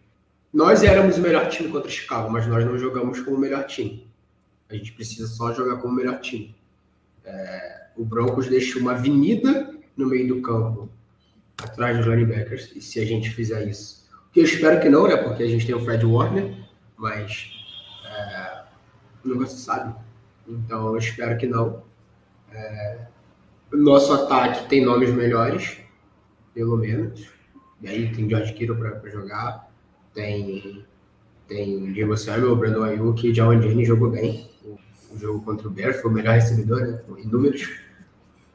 [0.52, 3.66] Nós éramos o melhor time contra o Chicago, mas nós não jogamos como o melhor
[3.66, 4.06] time.
[4.68, 6.54] A gente precisa só jogar como o melhor time.
[7.24, 10.88] É, o Broncos deixa uma avenida no meio do campo,
[11.58, 12.70] atrás dos linebackers.
[12.74, 14.03] E se a gente fizer isso,
[14.34, 15.16] que eu espero que não, né?
[15.16, 16.52] Porque a gente tem o Fred Warner,
[16.96, 17.50] mas
[18.04, 18.64] é,
[19.24, 19.94] nunca se sabe.
[20.46, 21.82] Então eu espero que não.
[22.52, 22.98] É,
[23.72, 25.78] nosso ataque tem nomes melhores,
[26.52, 27.32] pelo menos.
[27.80, 29.72] E aí tem George Kittle para jogar
[30.12, 30.84] tem,
[31.48, 34.48] tem Diego Samuel, Brandon Ayuk e Jawan Jennings jogou bem.
[34.64, 37.00] O, jogo contra o Bears foi o melhor recebedor, né?
[37.18, 37.70] Em números.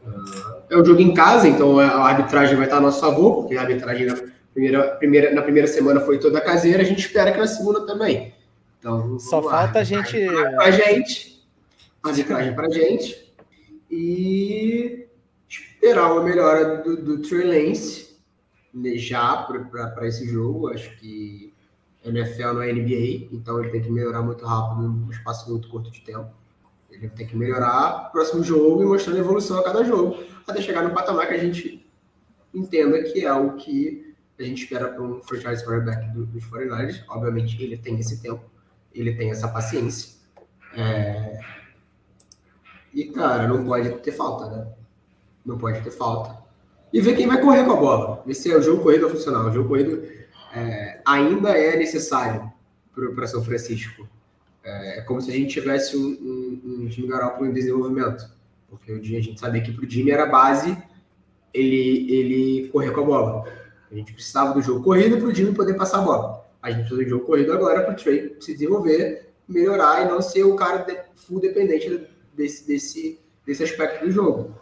[0.05, 3.55] Uh, é um jogo em casa, então a arbitragem vai estar a nosso favor, porque
[3.55, 4.15] a arbitragem na
[4.59, 8.33] primeira, primeira, na primeira semana foi toda caseira, a gente espera que na segunda também.
[8.77, 10.17] Então, Só falta a gente.
[10.55, 11.47] Pra gente.
[12.03, 13.33] Arbitragem pra gente.
[13.89, 15.07] E
[15.47, 18.17] esperar uma melhora do, do Trey Lance
[18.95, 20.69] já para esse jogo.
[20.69, 21.53] Acho que
[22.03, 25.91] NFL não é NBA, então ele tem que melhorar muito rápido num espaço muito curto
[25.91, 26.29] de tempo.
[26.89, 30.83] Ele tem que melhorar o próximo jogo e mostrando evolução a cada jogo, até chegar
[30.83, 31.85] no patamar que a gente
[32.53, 34.08] entenda que é o que
[34.39, 37.03] a gente espera para um franchise quarterback do, dos 49ers.
[37.09, 38.43] Obviamente, ele tem esse tempo,
[38.93, 40.17] ele tem essa paciência.
[40.75, 41.39] É...
[42.93, 44.67] E, cara, não pode ter falta, né?
[45.45, 46.37] Não pode ter falta.
[46.91, 48.23] E ver quem vai correr com a bola.
[48.27, 49.47] Esse é o jogo corrido funcional.
[49.47, 50.03] O jogo corrido
[50.53, 52.51] é, ainda é necessário
[53.15, 54.07] para São Francisco.
[54.63, 58.25] É, é, como se a gente tivesse um, um, um time Garoppolo em desenvolvimento.
[58.69, 60.77] Porque o dia a gente sabia que para o Jimmy era base
[61.53, 63.43] ele, ele correr com a bola.
[63.91, 66.49] A gente precisava do jogo corrido para o Jimmy poder passar a bola.
[66.61, 70.21] A gente precisa do jogo corrido agora para o Trey se desenvolver, melhorar e não
[70.21, 74.55] ser o cara de, full dependente desse, desse, desse aspecto do jogo.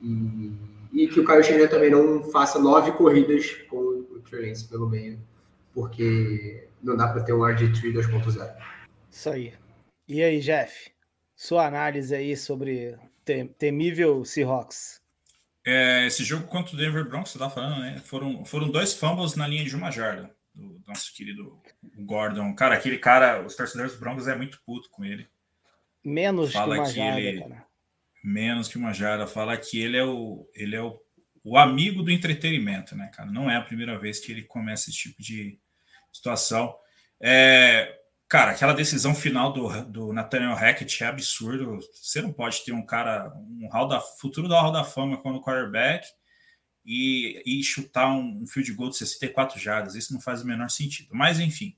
[0.00, 0.52] E,
[0.92, 3.96] e que o Caio Schenner também não faça nove corridas com
[4.28, 5.18] Trey pelo meio,
[5.72, 8.56] porque não dá para ter um RG3 2.0.
[9.10, 9.54] Isso aí.
[10.08, 10.90] E aí, Jeff?
[11.34, 12.96] Sua análise aí sobre
[13.58, 15.00] temível Seahawks.
[15.66, 18.00] É, esse jogo contra o Denver Broncos, você tá falando, né?
[18.04, 21.60] Foram, foram dois fumbles na linha de uma jarda do nosso querido
[21.98, 22.54] Gordon.
[22.54, 25.28] Cara, aquele cara, os torcedores dos Broncos é muito puto com ele.
[26.04, 27.66] Menos Fala que uma jarda, ele, cara.
[28.22, 29.26] Menos que uma jarda.
[29.26, 31.00] Fala que ele é o, ele é o
[31.48, 33.30] o amigo do entretenimento, né, cara?
[33.30, 35.56] Não é a primeira vez que ele começa esse tipo de
[36.12, 36.76] situação.
[37.20, 37.95] É,
[38.28, 41.78] cara, aquela decisão final do, do Nathaniel Hackett é absurdo.
[41.92, 45.42] Você não pode ter um cara, um hall da, futuro da Hall da Fama como
[45.42, 46.06] quarterback
[46.84, 49.94] e, e chutar um, um field goal de 64 jardas.
[49.94, 51.10] Isso não faz o menor sentido.
[51.12, 51.76] Mas, enfim,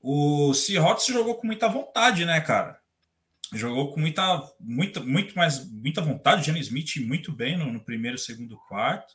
[0.00, 2.80] o Seahawks jogou com muita vontade, né, cara?
[3.52, 6.46] jogou com muita, muita, muito mais, muita vontade.
[6.46, 9.14] Jenny Smith muito bem no, no primeiro, segundo, quarto.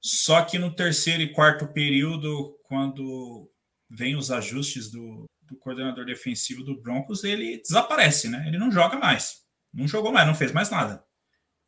[0.00, 3.50] Só que no terceiro e quarto período, quando
[3.88, 8.44] vem os ajustes do, do coordenador defensivo do Broncos, ele desaparece, né?
[8.46, 9.42] Ele não joga mais.
[9.72, 11.04] Não jogou mais, não fez mais nada.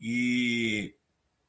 [0.00, 0.94] E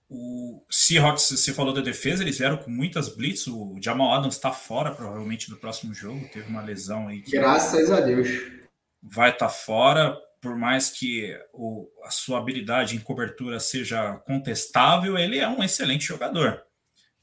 [0.10, 3.48] o Seahawks, você falou da defesa, eles vieram com muitas blitz.
[3.48, 6.28] O Jamal Adams está fora, provavelmente, do próximo jogo.
[6.34, 7.22] Teve uma lesão aí.
[7.22, 8.28] Graças a Deus.
[9.02, 15.18] Vai estar tá fora por mais que o, a sua habilidade em cobertura seja contestável,
[15.18, 16.64] ele é um excelente jogador.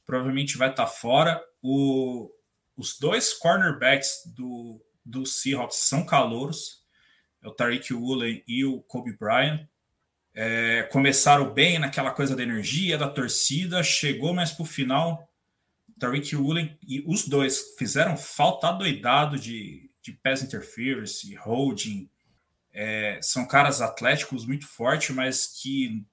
[0.04, 1.42] Provavelmente vai estar fora.
[1.62, 2.30] O,
[2.76, 6.84] os dois cornerbacks do, do Seahawks são calouros,
[7.42, 9.66] é o Tariq Woolen e o Kobe Bryant.
[10.34, 15.30] É, começaram bem naquela coisa da energia, da torcida, chegou mais para o final.
[15.98, 22.10] Tariq Woolen e os dois fizeram falta doidado de, de pass interference, holding,
[22.78, 26.04] É, são caras atléticos muito fortes, mas que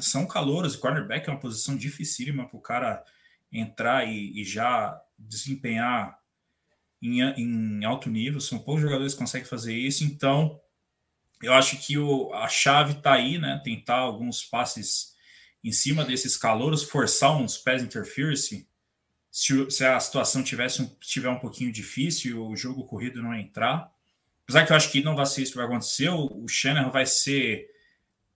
[0.00, 0.74] são calouros.
[0.74, 3.04] E cornerback é uma posição dificílima para o cara
[3.52, 6.18] entrar e, e já desempenhar
[7.06, 8.40] em, em, alto nível.
[8.40, 10.04] São poucos jogadores que conseguem fazer isso.
[10.04, 10.60] Então,
[11.42, 13.60] eu acho que o, a chave está aí, né?
[13.62, 15.14] Tentar alguns passes
[15.62, 18.68] em cima desses calouros, forçar uns pés interference.
[19.30, 23.92] Se, se a situação tivesse tiver um pouquinho difícil, o jogo corrido não entrar.
[24.44, 27.04] Apesar que eu acho que não vai ser isso que vai acontecer, o, o vai
[27.04, 27.68] ser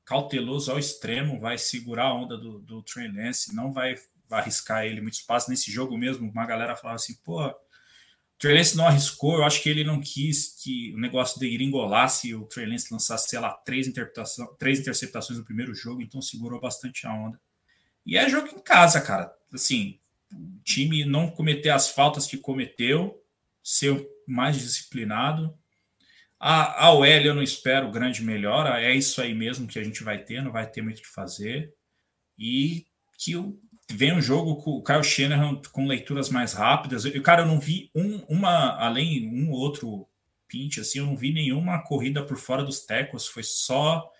[0.04, 3.94] cauteloso ao extremo, vai segurar a onda do, do Trey Lance, não vai,
[4.28, 5.48] vai arriscar ele muito espaço.
[5.48, 7.40] Nesse jogo mesmo, uma galera falava assim, pô,
[8.40, 12.34] Trey Lance não arriscou, eu acho que ele não quis que o negócio de gringolasse
[12.34, 13.86] o Trey Lance lançasse, sei lá, três,
[14.58, 17.38] três interceptações no primeiro jogo, então segurou bastante a onda.
[18.06, 19.30] E é jogo em casa, cara.
[19.52, 20.00] Assim,
[20.32, 23.22] o time não cometer as faltas que cometeu,
[23.62, 25.54] ser mais disciplinado,
[26.38, 30.02] a, a OL eu não espero grande melhora, é isso aí mesmo que a gente
[30.02, 31.74] vai ter, não vai ter muito o que fazer.
[32.38, 32.86] E
[33.18, 33.36] que
[33.94, 37.04] vem um jogo com o Kyle Shanahan com leituras mais rápidas.
[37.04, 40.06] Eu, cara, eu não vi um, uma, além um outro
[40.48, 44.10] pinch, assim, eu não vi nenhuma corrida por fora dos tecos, foi só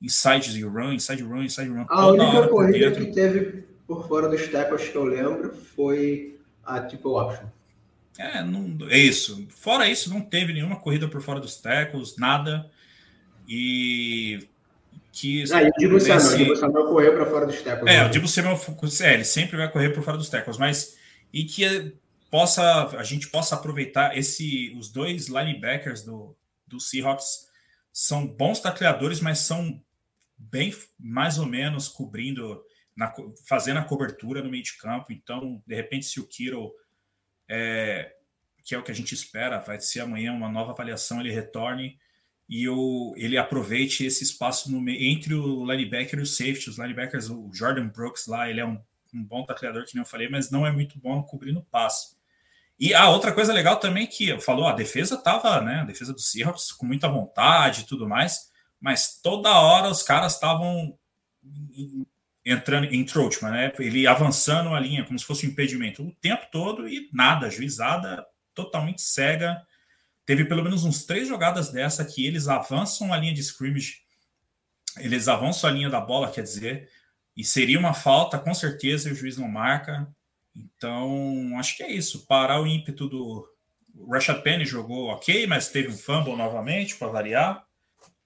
[0.00, 1.86] inside run, inside run, inside run.
[1.88, 7.10] A única corrida que teve por fora dos tecos que eu lembro foi a triple
[7.10, 7.46] option.
[8.18, 9.46] É, não, é isso.
[9.50, 12.70] Fora isso, não teve nenhuma corrida por fora dos tecos, nada.
[13.48, 14.48] E
[15.16, 17.88] que ah, e o Dibu Samuel, o Dibu Samuel correu para fora dos tecos.
[17.88, 18.06] É, né?
[18.06, 18.60] o Dibu Samuel,
[19.00, 20.98] é, ele sempre vai correr por fora dos tecos, mas
[21.32, 21.96] e que
[22.30, 26.36] possa a gente possa aproveitar esse os dois linebackers do,
[26.66, 27.46] do Seahawks
[27.90, 29.82] são bons tacleadores, mas são
[30.36, 32.62] bem mais ou menos cobrindo
[32.94, 33.10] na,
[33.48, 35.14] fazendo a cobertura no meio de campo.
[35.14, 36.74] Então, de repente, se o Kiro
[37.48, 38.12] é,
[38.62, 41.98] que é o que a gente espera, vai ser amanhã uma nova avaliação, ele retorne
[42.48, 42.66] e
[43.16, 46.70] ele aproveite esse espaço no, entre o linebacker e o safety.
[46.70, 48.78] Os linebackers, o Jordan Brooks lá, ele é um,
[49.12, 52.16] um bom tacleador, que nem eu falei, mas não é muito bom cobrindo passe.
[52.78, 56.20] E a outra coisa legal também que falou, a defesa estava, né, a defesa do
[56.20, 60.96] Seahawks com muita vontade e tudo mais, mas toda hora os caras estavam
[62.44, 63.72] entrando em Troutman, né?
[63.78, 68.24] Ele avançando a linha como se fosse um impedimento o tempo todo e nada, juizada
[68.54, 69.60] totalmente cega.
[70.26, 74.02] Teve pelo menos uns três jogadas dessa que eles avançam a linha de scrimmage,
[74.98, 76.90] eles avançam a linha da bola, quer dizer,
[77.36, 80.08] e seria uma falta, com certeza, e o juiz não marca.
[80.54, 82.26] Então, acho que é isso.
[82.26, 83.46] Parar o ímpeto do.
[83.94, 87.66] O Rashad Penny jogou ok, mas teve um fumble novamente para variar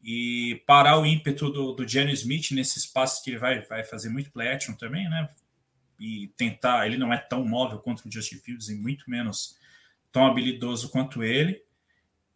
[0.03, 4.33] e parar o ímpeto do, do Smith nesse espaço que ele vai, vai fazer muito
[4.33, 5.29] play action também, né?
[5.99, 9.57] E tentar, ele não é tão móvel quanto o Justin Fields e muito menos
[10.11, 11.63] tão habilidoso quanto ele.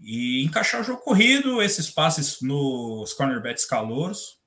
[0.01, 4.39] E encaixar o jogo corrido, esses passes nos cornerbacks calouros.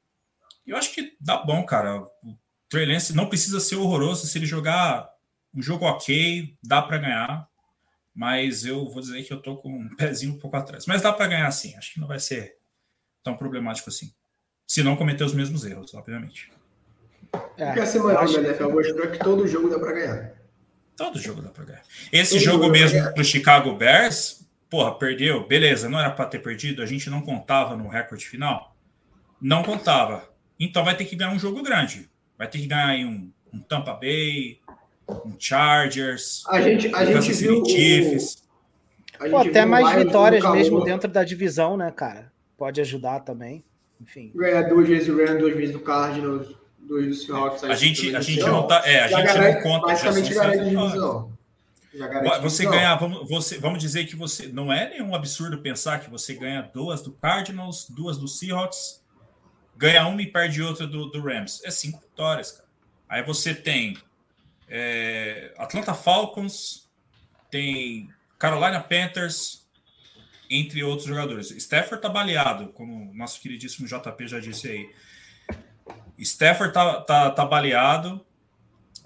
[0.65, 2.01] E eu acho que dá bom, cara.
[2.01, 2.37] O
[2.69, 4.27] Trey Lance não precisa ser horroroso.
[4.27, 5.09] Se ele jogar
[5.53, 7.47] um jogo ok, dá para ganhar.
[8.13, 10.85] Mas eu vou dizer que eu tô com um pezinho um pouco atrás.
[10.85, 11.75] Mas dá para ganhar sim.
[11.75, 12.57] Acho que não vai ser
[13.23, 14.11] tão problemático assim.
[14.65, 16.51] Se não cometer os mesmos erros, obviamente.
[17.57, 18.41] É, Porque a semana acho...
[18.41, 20.33] da NFL mostrou que todo jogo dá para ganhar.
[20.95, 21.83] Todo jogo dá para ganhar.
[22.11, 24.36] Esse todo jogo mesmo do Chicago Bears,
[24.69, 28.75] porra, perdeu, beleza, não era para ter perdido, a gente não contava no recorde final?
[29.41, 30.29] Não contava.
[30.59, 32.09] Então vai ter que ganhar um jogo grande.
[32.37, 34.59] Vai ter que ganhar um, um Tampa Bay,
[35.07, 38.43] um Chargers, a gente, a um gente viu Chiefs.
[39.19, 39.29] O...
[39.29, 42.31] Pô, até mais vitórias mesmo dentro da divisão, né, cara?
[42.57, 43.63] pode ajudar também.
[44.01, 44.31] Enfim.
[44.35, 47.63] Ganhar duas vezes o Rams, duas vezes o Cardinals, duas do Seahawks.
[47.63, 48.81] A gente, a gente não tá.
[48.85, 49.87] É, a gente não conta.
[49.87, 51.36] Basicamente garante divisão.
[52.41, 56.33] Você ganhar, vamos, você, vamos dizer que você não é nenhum absurdo pensar que você
[56.35, 59.03] ganha duas do Cardinals, duas do Seahawks,
[59.75, 61.61] ganha uma e perde outra do, do Rams.
[61.63, 62.67] É cinco vitórias, cara.
[63.09, 63.97] Aí você tem
[64.67, 66.89] é, Atlanta Falcons,
[67.49, 69.65] tem Carolina Panthers,
[70.49, 71.51] entre outros jogadores.
[71.51, 74.89] Stafford tá baleado, como o nosso queridíssimo JP já disse aí.
[76.17, 78.25] Stafford tá, tá, tá baleado.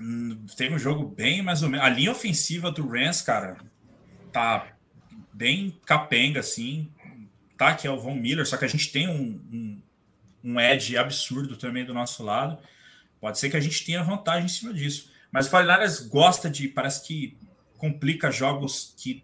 [0.01, 1.85] Hum, teve um jogo bem mais ou menos.
[1.85, 3.57] A linha ofensiva do Rams, cara,
[4.31, 4.67] tá
[5.31, 6.91] bem capenga, assim.
[7.57, 9.81] Tá, que é o Von Miller, só que a gente tem um, um,
[10.43, 12.57] um edge absurdo também do nosso lado.
[13.19, 15.11] Pode ser que a gente tenha vantagem em cima disso.
[15.31, 16.67] Mas o Fortnite gosta de.
[16.67, 17.37] Parece que
[17.77, 19.23] complica jogos que,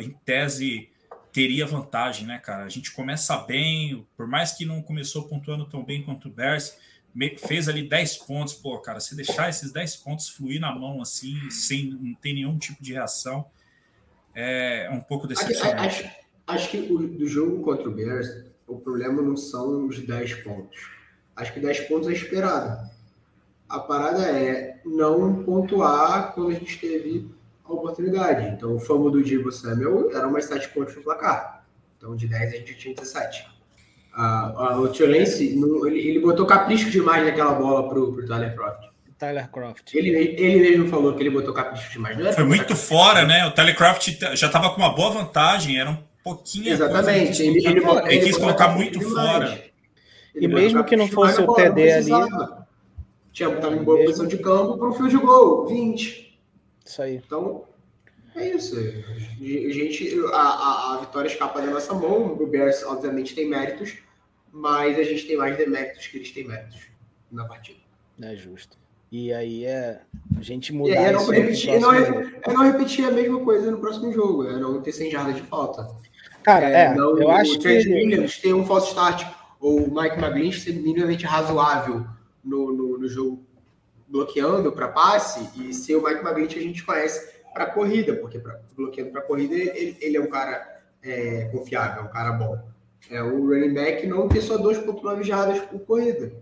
[0.00, 0.90] em tese,
[1.32, 2.64] teria vantagem, né, cara?
[2.64, 6.76] A gente começa bem, por mais que não começou pontuando tão bem quanto o Bears,
[7.38, 11.36] fez ali 10 pontos, pô, cara, se deixar esses 10 pontos fluir na mão assim,
[11.50, 13.44] sem não ter nenhum tipo de reação,
[14.34, 16.04] é um pouco decepcionante.
[16.04, 16.10] Acho,
[16.46, 20.90] acho, que o, do jogo contra o Bears, o problema não são os 10 pontos.
[21.34, 22.88] Acho que 10 pontos é esperado.
[23.68, 27.30] A parada é não pontuar quando a gente teve
[27.64, 28.48] a oportunidade.
[28.54, 31.64] Então, o famo do Divo Samuel era mais 7 pontos no placar.
[31.96, 33.59] Então, de 10 a gente tinha 17.
[34.12, 38.90] Ah, o Tio Lance, ele, ele botou capricho demais naquela bola pro, pro Tyler Croft.
[39.18, 39.94] Tyler Croft.
[39.94, 42.18] Ele, ele mesmo falou que ele botou capricho demais.
[42.18, 43.46] Não Foi muito fora, né?
[43.46, 46.72] O Tyler Croft já estava com uma boa vantagem, era um pouquinho.
[46.72, 47.42] Exatamente.
[47.42, 49.62] Ele, ele, ele, ele quis colocar muito fora.
[50.34, 52.10] E mesmo que não fosse o TD ali.
[53.32, 54.12] Tinha estava em boa mesmo...
[54.12, 56.40] posição de campo para o field goal, 20.
[56.84, 57.16] Isso aí.
[57.24, 57.64] Então,
[58.36, 58.76] é isso.
[58.76, 62.34] A gente, a, a, a vitória escapa da nossa mão.
[62.34, 63.98] O Bears, obviamente, tem méritos,
[64.52, 66.88] mas a gente tem mais deméritos que eles têm méritos
[67.30, 67.80] na partida.
[68.20, 68.78] É justo.
[69.10, 70.02] E aí é
[70.36, 74.12] a gente mudar é não, repetir, não, é não repetir a mesma coisa no próximo
[74.12, 75.88] jogo, é não ter 100 jardas de falta.
[76.44, 77.66] Cara, é, é não, eu acho que...
[77.66, 79.26] O Williams tem um false start,
[79.58, 82.06] ou o Mike McGlinch ser minimamente razoável
[82.42, 83.44] no, no, no jogo
[84.06, 88.60] bloqueando para passe, e ser o Mike McGlinch a gente conhece para corrida, porque pra,
[88.76, 92.58] bloqueando para corrida ele, ele, é um cara é, confiável, é um cara bom.
[93.10, 96.32] É o running back não ter só 2.9 jardas por corrida.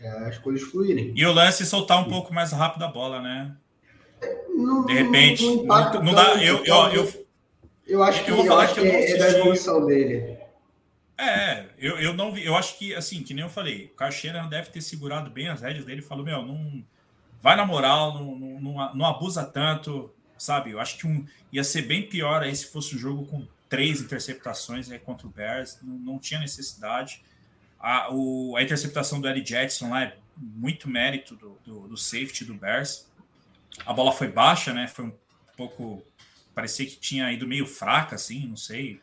[0.00, 1.12] É, as coisas fluírem.
[1.16, 3.56] E o lance soltar um pouco mais rápido a bola, né?
[4.48, 6.34] Não, de repente, não, não, não dá.
[6.42, 7.26] Eu, eu, eu,
[7.86, 10.38] eu, acho que, eu vou falar que, que é, é da evolução dele.
[11.16, 12.44] É, eu, eu não vi.
[12.44, 15.62] Eu acho que, assim, que nem eu falei, o Carcheira deve ter segurado bem as
[15.62, 16.84] rédeas dele e falou: Meu, não
[17.40, 20.70] vai na moral, não, não, não, não abusa tanto, sabe?
[20.70, 24.00] Eu acho que um, ia ser bem pior aí se fosse um jogo com três
[24.00, 27.22] interceptações aí contra o Bears, não, não tinha necessidade.
[27.78, 32.44] A, o, a interceptação do Eddie Jackson lá é muito mérito do, do, do, safety
[32.44, 33.06] do Bears.
[33.84, 34.88] A bola foi baixa, né?
[34.88, 35.12] Foi um
[35.56, 36.02] pouco.
[36.54, 39.00] Parecia que tinha ido meio fraca, assim, não sei.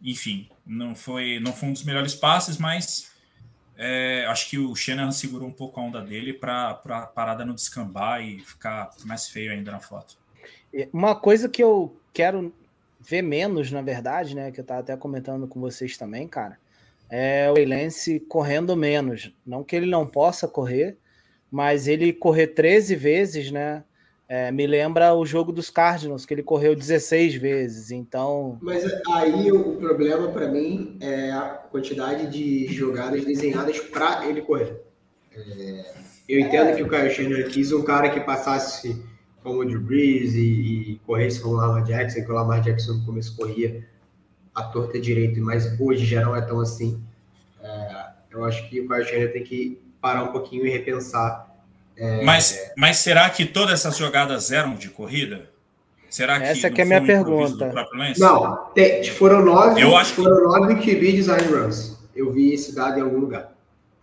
[0.00, 3.10] Enfim, não foi, não foi um dos melhores passes, mas
[3.76, 7.54] é, acho que o Shannon segurou um pouco a onda dele para a parada não
[7.54, 10.16] descambar e ficar mais feio ainda na foto.
[10.92, 12.52] Uma coisa que eu quero
[13.00, 14.50] ver menos, na verdade, né?
[14.50, 16.58] Que eu estava até comentando com vocês também, cara
[17.10, 19.32] é o Lance correndo menos.
[19.44, 20.96] Não que ele não possa correr,
[21.50, 23.84] mas ele correr 13 vezes, né?
[24.28, 28.58] É, me lembra o jogo dos Cardinals, que ele correu 16 vezes, então...
[28.60, 34.82] Mas aí o problema para mim é a quantidade de jogadas desenhadas para ele correr.
[35.32, 35.92] É,
[36.28, 36.74] eu entendo é...
[36.74, 39.00] que o Kyle Shanahan quis um cara que passasse
[39.46, 42.94] como o Drew Brees e, e corresse como o Lamar Jackson, que o Lamar Jackson
[42.94, 43.86] no começo corria
[44.52, 47.00] a torta direito, mas hoje já não é tão assim.
[47.62, 51.46] É, eu acho que o Kyle tem que parar um pouquinho e repensar.
[51.96, 52.24] É...
[52.24, 55.48] Mas, mas será que todas essas jogadas eram de corrida?
[56.10, 57.72] Será que Essa que é a minha pergunta.
[58.18, 60.42] Não, tem, foram nove, eu acho foram que...
[60.42, 61.96] nove QB design runs.
[62.16, 63.55] Eu vi esse dado em algum lugar.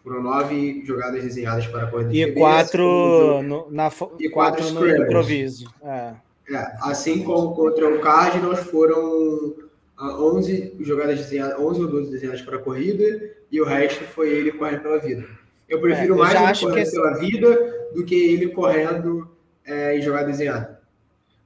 [0.03, 2.13] Foram nove jogadas desenhadas para a corrida.
[2.13, 3.87] E quatro, no, na,
[4.19, 5.73] e quatro, quatro no improviso.
[5.81, 6.13] É.
[6.49, 9.55] É, assim como contra o Cardinals foram
[9.97, 14.51] 11 jogadas desenhadas, 11 ou 12 desenhadas para a corrida e o resto foi ele
[14.51, 15.25] correndo pela vida.
[15.69, 16.95] Eu prefiro é, eu mais ele correndo esse...
[16.95, 19.31] pela vida do que ele correndo
[19.65, 20.81] é, em jogada desenhada.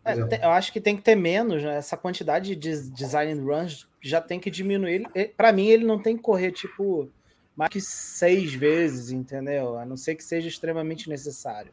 [0.03, 1.77] É, eu acho que tem que ter menos, né?
[1.77, 5.03] essa quantidade de design runs já tem que diminuir.
[5.35, 7.09] Para mim, ele não tem que correr tipo
[7.57, 9.79] mais que seis vezes, entendeu?
[9.79, 11.71] A não ser que seja extremamente necessário.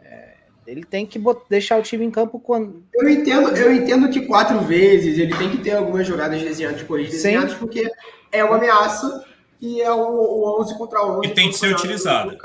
[0.00, 0.34] É,
[0.66, 2.82] ele tem que botar, deixar o time em campo quando.
[2.92, 6.84] Eu entendo, eu entendo que quatro vezes ele tem que ter algumas jogadas desenhadas de
[6.86, 7.88] corrida desenhadas, porque
[8.32, 9.24] é uma ameaça
[9.60, 11.28] e é o, o 11 contra 11.
[11.28, 12.36] E tem que ser utilizado.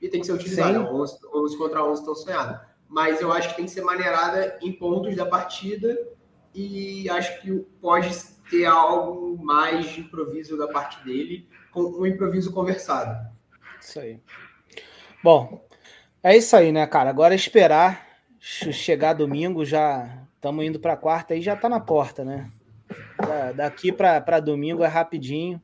[0.00, 0.78] E tem que ser utilizado.
[0.78, 2.60] 11, 11 contra 11 estão sonhado.
[2.88, 5.98] Mas eu acho que tem que ser maneirada em pontos da partida
[6.54, 7.50] e acho que
[7.80, 8.14] pode
[8.48, 13.28] ter algo mais de improviso da parte dele, um improviso conversado.
[13.80, 14.20] Isso aí.
[15.22, 15.66] Bom,
[16.22, 17.10] é isso aí, né, cara?
[17.10, 18.04] Agora é esperar
[18.38, 22.50] chegar domingo, já estamos indo para quarta e já está na porta, né?
[23.56, 25.60] Daqui para domingo é rapidinho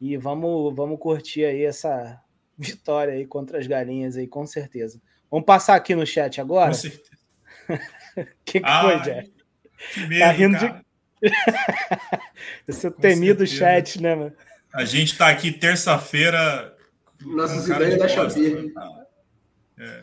[0.00, 2.20] e vamos, vamos curtir aí essa
[2.58, 5.00] vitória aí contra as galinhas aí, com certeza.
[5.30, 6.68] Vamos passar aqui no chat agora?
[6.68, 7.18] Com certeza.
[7.68, 9.32] O que, que foi, Jeff?
[9.92, 10.84] Que medo, tá rindo cara.
[11.22, 11.30] de.
[12.68, 14.32] Esse temido chat, né, mano?
[14.74, 16.76] A gente tá aqui terça-feira.
[17.24, 18.64] Nossas ideias da Xavier.
[19.78, 20.00] É.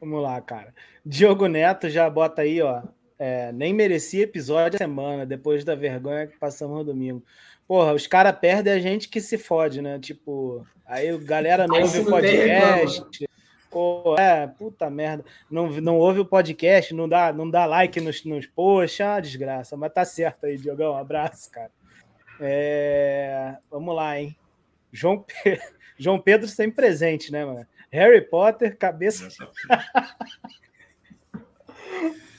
[0.00, 0.74] Vamos lá, cara.
[1.06, 2.82] Diogo Neto já bota aí, ó.
[3.16, 7.22] É, nem merecia episódio a semana, depois da vergonha que passamos no domingo.
[7.68, 10.00] Porra, os caras perdem a gente que se fode, né?
[10.00, 13.28] Tipo, aí galera não ouve o podcast.
[13.70, 15.24] Pô, é, puta merda.
[15.48, 19.76] Não, não ouve o podcast, não dá, não dá like nos, nos posts, ah, desgraça.
[19.76, 20.94] Mas tá certo aí, Diogão.
[20.94, 21.70] Um abraço, cara.
[22.40, 24.36] É, vamos lá, hein?
[24.92, 25.60] João, Pe...
[25.98, 27.66] João Pedro sempre presente, né, mano?
[27.90, 29.28] Harry Potter, cabeça.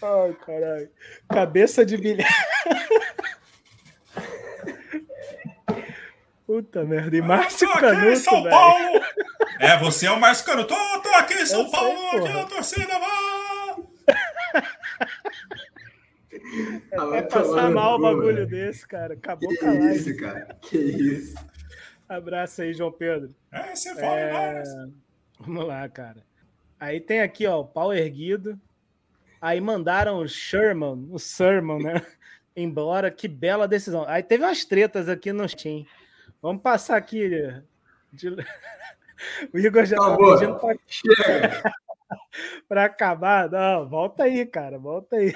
[0.02, 0.90] Ai, caralho.
[1.28, 2.30] Cabeça de bilhete.
[6.48, 7.16] Puta merda.
[7.16, 8.50] E Márcio Eu tô aqui Canuto, em São velho.
[8.56, 9.02] Paulo!
[9.60, 10.74] É, você é o Márcio Canuto.
[10.74, 12.34] Tô, tô aqui em São Eu sei, Paulo, aqui porra.
[12.34, 13.78] na torcida, vá!
[16.96, 19.14] Vai vai passar mal o bagulho desse, cara.
[19.14, 19.96] Acabou Que com a live.
[19.96, 20.58] isso, cara?
[20.62, 21.36] Que isso?
[22.08, 23.34] Abraço aí, João Pedro.
[23.52, 24.64] É, você fala, É, vai.
[25.40, 26.24] Vamos lá, cara.
[26.80, 28.60] Aí tem aqui, ó, o pau erguido.
[29.42, 31.94] Aí mandaram o Sherman, o Sermon, né?
[32.56, 33.12] Embora.
[33.12, 34.06] Que bela decisão.
[34.08, 35.86] Aí teve umas tretas aqui no Steam.
[36.42, 37.30] Vamos passar aqui.
[38.12, 38.36] de-
[39.54, 41.74] O Igor já tá pedindo pra, Chega!
[42.70, 43.50] pra acabar.
[43.50, 44.80] Não, volta aí, cara.
[44.80, 45.34] Volta aí.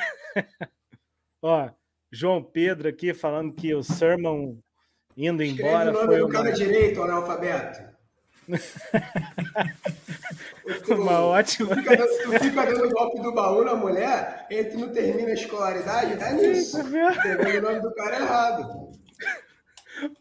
[1.43, 1.69] Ó,
[2.11, 4.55] João Pedro aqui falando que o Sermon
[5.15, 7.93] indo Escreve embora o nome foi do uma, cara direito, analfabeto.
[10.85, 11.69] Tu- uma ótima.
[11.69, 15.29] Tu fica, dando, tu fica dando golpe do baú na mulher, e tu não termina
[15.29, 16.79] a escolaridade, dá nisso.
[16.79, 18.91] Escrevendo o nome do cara errado.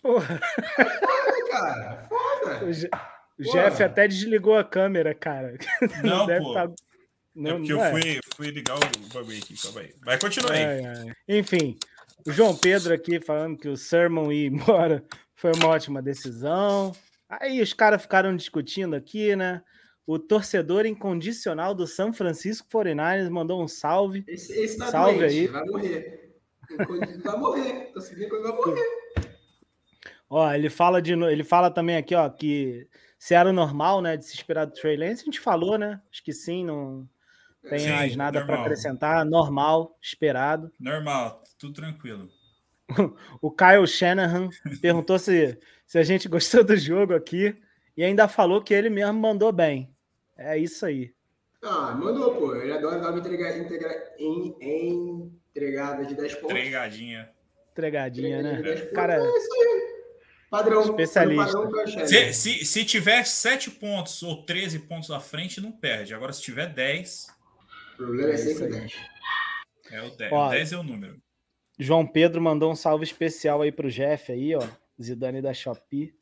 [0.03, 0.41] Porra.
[0.77, 2.09] Foda, cara.
[2.09, 2.65] Foda.
[2.65, 2.91] O, Je-.
[3.39, 5.55] Jeff até desligou a câmera, cara.
[6.05, 6.55] Não, deve pô.
[6.55, 6.69] tá-
[7.35, 7.91] É Não, porque não eu é.
[7.91, 8.81] fui, fui ligar o
[9.13, 9.95] bagulho aqui, calma aí.
[10.05, 10.65] Mas continua aí.
[10.65, 11.13] Ai, ai.
[11.29, 11.79] Enfim,
[12.27, 15.05] o João Pedro aqui falando que o Sermon ir embora
[15.35, 16.93] foi uma ótima decisão.
[17.29, 19.63] Aí os caras ficaram discutindo aqui, né?
[20.07, 24.25] O torcedor incondicional do São Francisco 49ers mandou um salve.
[24.29, 25.47] Esse, esse tá Salve doente, aí.
[25.47, 26.33] vai morrer.
[26.77, 26.87] Vai
[27.39, 27.93] morrer.
[27.93, 28.87] Vai morrer.
[30.29, 34.25] Ó, ele fala de ele fala também aqui, ó, que se era normal, né, de
[34.25, 36.01] se esperar do Trey Lance, a gente falou, né?
[36.11, 37.09] Acho que sim, não
[37.69, 40.71] tem Sim, mais nada para acrescentar, normal, esperado.
[40.79, 42.29] Normal, tudo tranquilo.
[43.41, 44.51] O Kyle Shanahan
[44.83, 47.57] perguntou se, se a gente gostou do jogo aqui
[47.97, 49.91] e ainda falou que ele mesmo mandou bem.
[50.37, 51.15] É isso aí.
[51.63, 52.55] Ah, mandou, pô.
[52.57, 56.49] Ele adora dar uma entrega, integra, em, entregada de 10 pontos.
[56.49, 57.31] Tregadinha.
[57.71, 58.81] Entregadinha, Entregadinha de 10 né?
[58.81, 58.95] pontos.
[58.95, 59.93] Cara, É isso aí.
[60.51, 60.83] Padrão.
[60.83, 61.59] Especialista.
[61.63, 62.07] Padrão.
[62.07, 66.15] Se, se, se tiver 7 pontos ou 13 pontos à frente, não perde.
[66.15, 67.42] Agora, se tiver 10, O
[68.05, 68.71] problema é É sempre aí.
[68.71, 68.93] 10.
[69.91, 70.33] é o 10.
[70.33, 71.21] Ó, o 10 é o número.
[71.79, 74.63] João Pedro mandou um salve especial aí pro Jeff aí, ó.
[75.01, 76.15] Zidane da Shopee.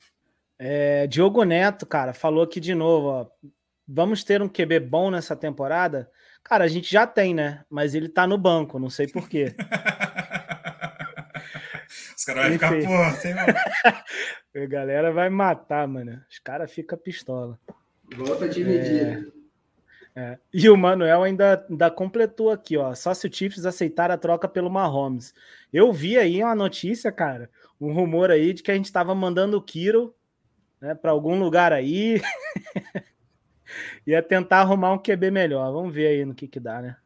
[0.59, 3.27] É, Diogo Neto, cara, falou aqui de novo, ó.
[3.87, 6.11] Vamos ter um QB bom nessa temporada?
[6.45, 7.65] Cara, a gente já tem, né?
[7.69, 9.55] Mas ele tá no banco, não sei por quê.
[12.17, 13.35] Os caras vão ficar, pô, tem
[14.63, 16.23] A galera vai matar, mano.
[16.31, 17.59] Os caras ficam pistola.
[18.15, 19.27] Volta a dividir.
[19.37, 19.40] É.
[20.53, 22.95] E o Manuel ainda, ainda completou aqui, ó.
[22.95, 25.33] Só se o Chiefs aceitar a troca pelo Mahomes.
[25.73, 27.51] Eu vi aí uma notícia, cara,
[27.81, 30.15] um rumor aí de que a gente estava mandando o Kiro
[30.81, 32.21] né, para algum lugar aí.
[34.07, 35.73] Ia tentar arrumar um QB melhor.
[35.73, 36.97] Vamos ver aí no que que dá, né?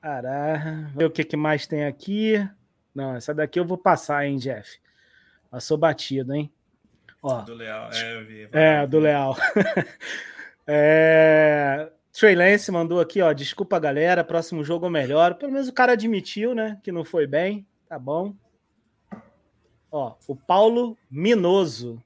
[0.00, 0.88] Caralho.
[0.94, 2.48] Ver o que, que mais tem aqui.
[2.94, 4.78] Não, essa daqui eu vou passar, hein, Jeff.
[5.50, 6.52] Passou batido, hein?
[7.20, 7.90] Ó, do Leal.
[7.92, 8.48] É, eu vi.
[8.52, 9.36] é, do Leal.
[10.66, 11.90] é...
[12.18, 13.30] Trey Lance mandou aqui, ó.
[13.34, 14.24] Desculpa, galera.
[14.24, 15.34] Próximo jogo melhor.
[15.34, 16.80] Pelo menos o cara admitiu, né?
[16.82, 17.66] Que não foi bem.
[17.86, 18.34] Tá bom.
[19.92, 22.02] Ó, o Paulo Minoso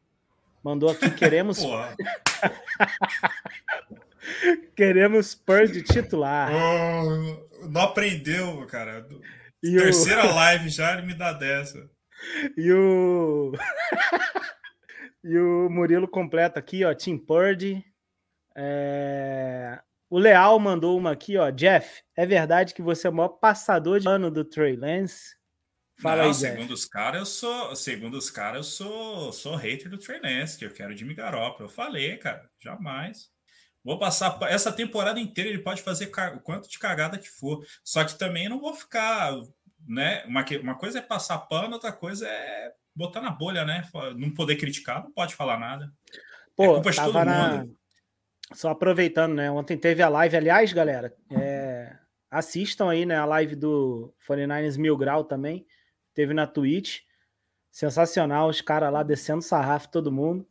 [0.65, 1.09] mandou aqui.
[1.15, 1.63] Queremos,
[4.75, 6.51] queremos Purge titular.
[6.53, 9.07] Oh, não aprendeu, cara.
[9.63, 11.89] E o, Terceira live já ele me dá dessa.
[12.57, 13.53] e o,
[15.23, 16.93] e o Murilo completa aqui, ó.
[16.95, 17.85] Team Purge.
[18.57, 19.79] É...
[20.11, 21.51] O Leal mandou uma aqui, ó.
[21.51, 25.37] Jeff, é verdade que você é o maior passador de ano do Trey Lance?
[26.03, 26.41] Fala não, aí, Jeff.
[26.57, 27.77] segundo os caras, eu sou.
[27.77, 31.69] Segundo os caras, eu sou, sou hater do Trey Lance, que eu quero Jimmy Garoppolo.
[31.69, 33.29] Eu falei, cara, jamais.
[33.85, 37.65] Vou passar pa- essa temporada inteira, ele pode fazer o quanto de cagada que for.
[37.85, 39.33] Só que também não vou ficar,
[39.87, 40.25] né?
[40.27, 43.89] Uma, uma coisa é passar pano, outra coisa é botar na bolha, né?
[44.17, 45.91] Não poder criticar, não pode falar nada.
[46.57, 47.49] Pô, É culpa de todo na...
[47.59, 47.77] mundo.
[48.53, 49.51] Só aproveitando, né?
[49.51, 50.37] Ontem teve a live.
[50.37, 51.97] Aliás, galera, é,
[52.31, 53.17] assistam aí, né?
[53.17, 55.67] A live do 49ers Mil Grau também.
[56.15, 57.01] Teve na Twitch.
[57.71, 60.45] Sensacional, os caras lá descendo sarrafo, todo mundo.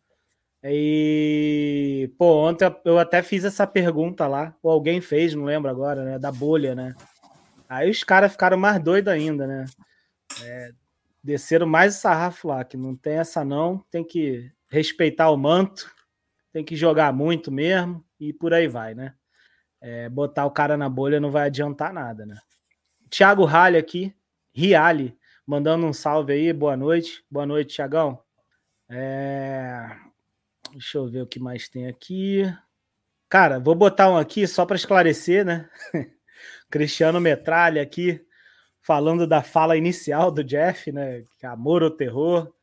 [0.64, 6.04] E, pô, ontem eu até fiz essa pergunta lá, ou alguém fez, não lembro agora,
[6.04, 6.20] né?
[6.20, 6.94] Da bolha, né?
[7.68, 9.66] Aí os caras ficaram mais doidos ainda, né?
[10.44, 10.72] É,
[11.24, 15.90] desceram mais o sarrafo lá, que não tem essa não, tem que respeitar o manto,
[16.52, 19.14] tem que jogar muito mesmo, e por aí vai, né?
[19.82, 22.38] É, botar o cara na bolha não vai adiantar nada, né?
[23.10, 24.14] Thiago Ralli aqui,
[24.54, 25.18] Riali,
[25.50, 27.26] mandando um salve aí, boa noite.
[27.32, 28.20] Boa noite, Tiagão.
[28.88, 29.90] É...
[30.72, 32.44] Deixa eu ver o que mais tem aqui.
[33.28, 35.68] Cara, vou botar um aqui só para esclarecer, né?
[36.70, 38.24] Cristiano Metralha aqui,
[38.80, 41.24] falando da fala inicial do Jeff, né?
[41.42, 42.54] É amor ou terror.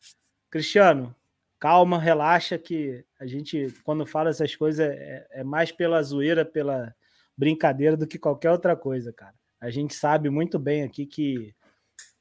[0.48, 1.15] Cristiano,
[1.58, 6.94] calma, relaxa, que a gente, quando fala essas coisas, é, é mais pela zoeira, pela
[7.36, 9.34] brincadeira do que qualquer outra coisa, cara.
[9.60, 11.54] A gente sabe muito bem aqui que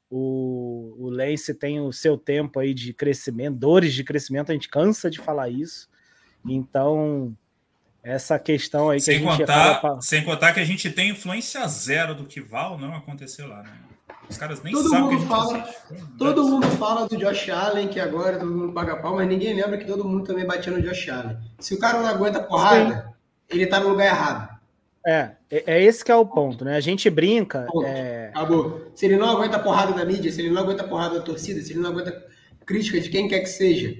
[0.10, 4.70] o, o Lance tem o seu tempo aí de crescimento, dores de crescimento, a gente
[4.70, 5.90] cansa de falar isso.
[6.48, 7.36] Então,
[8.04, 10.02] essa questão aí que sem a gente contar, fala...
[10.02, 13.78] Sem contar que a gente tem influência zero do que Val não aconteceu lá, né?
[14.30, 15.70] Os caras nem todo sabem mundo fala,
[16.18, 19.78] Todo mundo fala do Josh Allen, que agora todo mundo paga pau, mas ninguém lembra
[19.78, 21.38] que todo mundo também batia no Josh Allen.
[21.60, 23.58] Se o cara não aguenta porrada, Sim.
[23.58, 24.56] ele tá no lugar errado.
[25.06, 26.76] É, é, é esse que é o ponto, né?
[26.76, 27.68] A gente brinca.
[27.86, 28.32] É...
[28.34, 28.92] Acabou.
[28.96, 31.74] Se ele não aguenta porrada da mídia, se ele não aguenta porrada da torcida, se
[31.74, 32.26] ele não aguenta
[32.66, 33.96] crítica de quem quer que seja,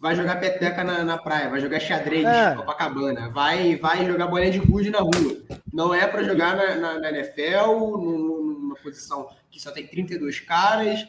[0.00, 2.54] vai jogar peteca na, na praia, vai jogar xadrez é.
[2.54, 5.36] Copacabana, vai, vai jogar bolinha de gude na rua.
[5.70, 8.47] Não é para jogar na, na, na NFL, numa
[8.82, 11.06] posição que só tem 32 caras,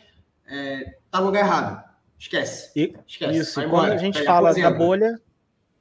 [0.47, 1.89] é, tá no lugar errado.
[2.17, 2.71] Esquece.
[2.75, 3.37] E, Esquece.
[3.37, 5.19] Isso, e quando a gente fala da bolha,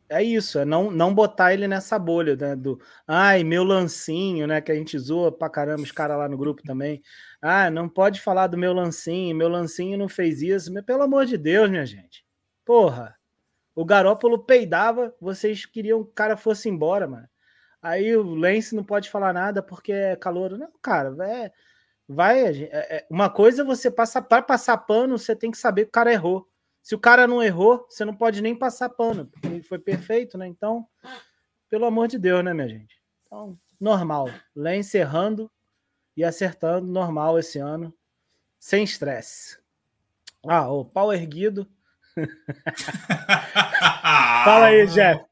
[0.08, 2.56] é isso, é não, não botar ele nessa bolha, né?
[2.56, 4.60] Do ai, meu lancinho, né?
[4.60, 7.02] Que a gente zoa pra caramba os caras lá no grupo também.
[7.42, 10.72] Ah, não pode falar do meu lancinho, meu lancinho não fez isso.
[10.72, 12.24] Mas, pelo amor de Deus, minha gente.
[12.64, 13.16] Porra,
[13.74, 17.28] o Garópolo peidava, vocês queriam que o cara fosse embora, mano.
[17.82, 20.58] Aí o Lance não pode falar nada porque é calor.
[20.58, 21.52] Não, cara, é,
[22.08, 22.40] vai.
[22.40, 25.92] É, é, uma coisa você passa para passar pano, você tem que saber que o
[25.92, 26.48] cara errou.
[26.82, 30.38] Se o cara não errou, você não pode nem passar pano, porque ele foi perfeito,
[30.38, 30.46] né?
[30.46, 30.88] Então,
[31.68, 32.96] pelo amor de Deus, né, minha gente?
[33.26, 34.30] Então, normal.
[34.56, 35.50] Lance errando
[36.16, 37.94] e acertando, normal esse ano,
[38.58, 39.58] sem estresse.
[40.46, 41.68] Ah, o pau erguido.
[44.44, 45.22] Fala aí, Jeff.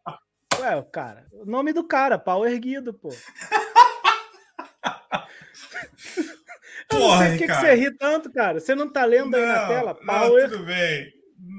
[0.60, 3.08] Ué, cara, o nome do cara, pau erguido, pô.
[6.88, 8.60] Porra, por que, que você ri tanto, cara?
[8.60, 9.94] Você não tá lendo não, aí na tela?
[9.94, 10.42] Power...
[10.42, 11.12] Não, tudo bem.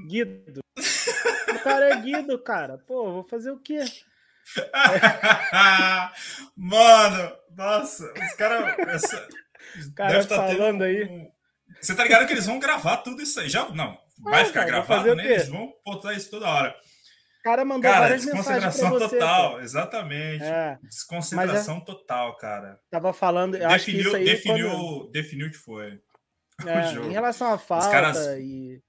[0.08, 0.60] Guido.
[1.48, 2.78] O cara é Guido, cara.
[2.78, 3.80] Pô, vou fazer o quê?
[6.56, 8.78] Mano, nossa, os caras.
[8.78, 9.28] Essa...
[9.94, 11.28] cara tá falando aí.
[11.80, 13.48] Você tá ligado que eles vão gravar tudo isso aí?
[13.48, 15.32] Já não, vai ficar cara, gravado, né?
[15.32, 16.74] Eles vão botar isso toda hora.
[17.38, 20.42] O cara mandou cara, várias mensagens total, exatamente.
[20.44, 21.80] É, desconsideração é...
[21.80, 22.80] total, cara.
[22.90, 25.10] Tava falando, definiu, acho que isso aí definiu, quando...
[25.10, 26.00] definiu o que foi.
[26.66, 28.18] É, em relação à falta caras...
[28.38, 28.82] e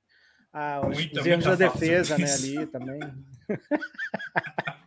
[0.52, 3.00] ah, os, muita, os erros da defesa, né, ali também.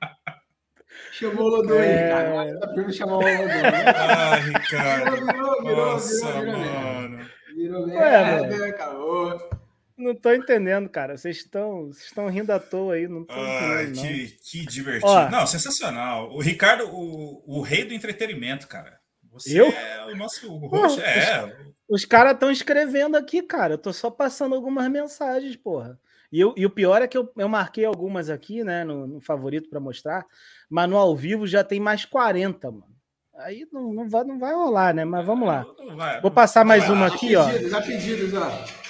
[1.12, 2.08] Chamou o Lodô aí, é...
[2.08, 2.58] cara.
[2.58, 3.28] Tá primo chamar o Lodô.
[3.28, 5.26] Ai, Ricardo.
[5.26, 7.26] Virou, virou, Nossa, virou, virou, mano.
[7.54, 9.61] Virou merda, acabou.
[10.02, 11.16] Não tô entendendo, cara.
[11.16, 13.06] Vocês estão, vocês estão rindo à toa aí.
[13.06, 15.10] Não tô Ai, entendendo, que, que divertido.
[15.10, 16.30] Ó, não, sensacional.
[16.32, 19.00] O Ricardo, o, o rei do entretenimento, cara.
[19.30, 19.66] Você eu?
[19.66, 21.00] é o nosso host.
[21.00, 21.72] é.
[21.88, 23.74] Os caras estão escrevendo aqui, cara.
[23.74, 25.98] Eu tô só passando algumas mensagens, porra.
[26.30, 29.20] E, eu, e o pior é que eu, eu marquei algumas aqui, né, no, no
[29.20, 30.24] favorito para mostrar,
[30.70, 32.92] mas no ao vivo já tem mais 40, mano.
[33.36, 35.04] Aí não, não, vai, não vai rolar, né?
[35.04, 35.66] Mas vamos lá.
[35.94, 37.50] Vai, Vou passar mais uma aqui, ó.
[37.68, 38.81] Já pedidos, ó.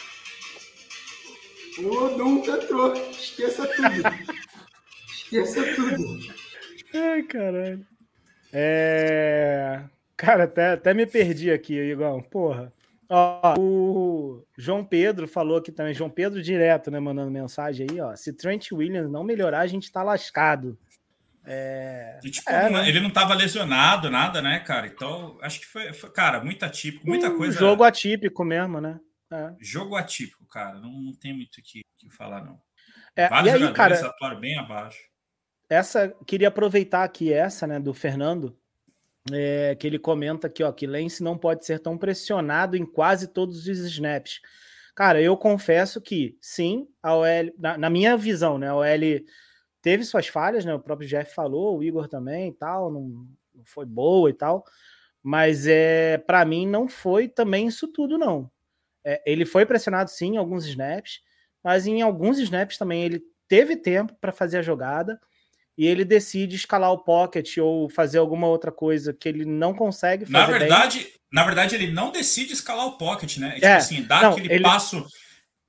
[1.78, 2.94] O nunca entrou.
[2.94, 3.88] Esqueça tudo.
[5.08, 6.18] Esqueça tudo.
[6.94, 7.86] Ai, caralho.
[8.52, 9.82] É...
[10.16, 12.22] Cara, até, até me perdi aqui, Igor.
[12.28, 12.72] Porra.
[13.08, 18.16] Ó, o João Pedro falou aqui também, João Pedro direto, né, mandando mensagem aí, ó.
[18.16, 20.78] Se Trent Williams não melhorar, a gente tá lascado.
[21.44, 22.18] É...
[22.24, 22.88] E, tipo, é, né?
[22.88, 24.86] ele não tava lesionado, nada, né, cara?
[24.86, 27.58] Então, acho que foi, foi cara, muito atípico, muita um coisa.
[27.58, 28.98] Jogo atípico mesmo, né?
[29.32, 29.54] É.
[29.58, 30.78] Jogo atípico, cara.
[30.78, 32.60] Não, não tem muito o que, que, falar, não.
[33.16, 34.98] É, Vários e aí, cara, atuaram bem abaixo.
[35.68, 38.56] Essa, queria aproveitar aqui essa, né, do Fernando,
[39.32, 43.28] é, que ele comenta aqui, ó, que Lance não pode ser tão pressionado em quase
[43.28, 44.40] todos os snaps.
[44.94, 47.26] Cara, eu confesso que sim, a OL,
[47.58, 49.24] na, na, minha visão, né, a OL
[49.80, 50.74] teve suas falhas, né?
[50.74, 54.64] O próprio Jeff falou, o Igor também e tal, não, não foi boa e tal,
[55.22, 58.50] mas é para mim não foi também isso tudo, não.
[59.04, 61.20] É, ele foi pressionado sim em alguns snaps,
[61.62, 65.20] mas em alguns snaps também ele teve tempo para fazer a jogada
[65.76, 70.26] e ele decide escalar o pocket ou fazer alguma outra coisa que ele não consegue
[70.26, 70.52] fazer.
[70.52, 71.12] Na verdade, bem.
[71.32, 73.54] na verdade ele não decide escalar o pocket, né?
[73.54, 75.06] Tipo é, assim, dá não, aquele ele, passo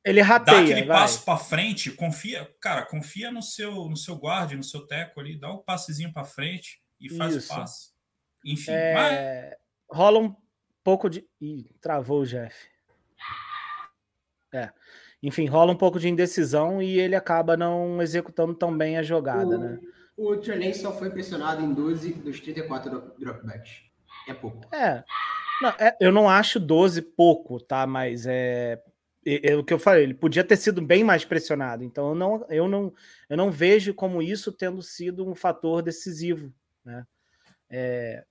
[0.05, 0.97] ele rateia, dá aquele vai.
[0.99, 5.39] passo para frente, confia, cara, confia no seu no seu guard, no seu teco ali,
[5.39, 7.51] dá o um passezinho para frente e faz Isso.
[7.51, 7.93] o passe.
[8.45, 8.93] Enfim, é...
[8.93, 9.97] mas...
[9.97, 10.35] rola um
[10.83, 12.72] pouco de Ih, travou o Jeff.
[14.53, 14.69] É.
[15.21, 19.55] Enfim, rola um pouco de indecisão e ele acaba não executando tão bem a jogada,
[19.55, 19.79] o, né?
[20.17, 23.83] O Trey só foi pressionado em 12 dos 34 dropbacks.
[24.27, 24.73] É pouco.
[24.75, 25.03] É.
[25.61, 27.87] Não, é, eu não acho 12 pouco, tá?
[27.87, 28.81] Mas é,
[29.25, 31.83] é, é, o que eu falei, ele podia ter sido bem mais pressionado.
[31.83, 32.93] Então eu não, eu não,
[33.29, 37.05] eu não vejo como isso tendo sido um fator decisivo, né?
[37.69, 38.25] É,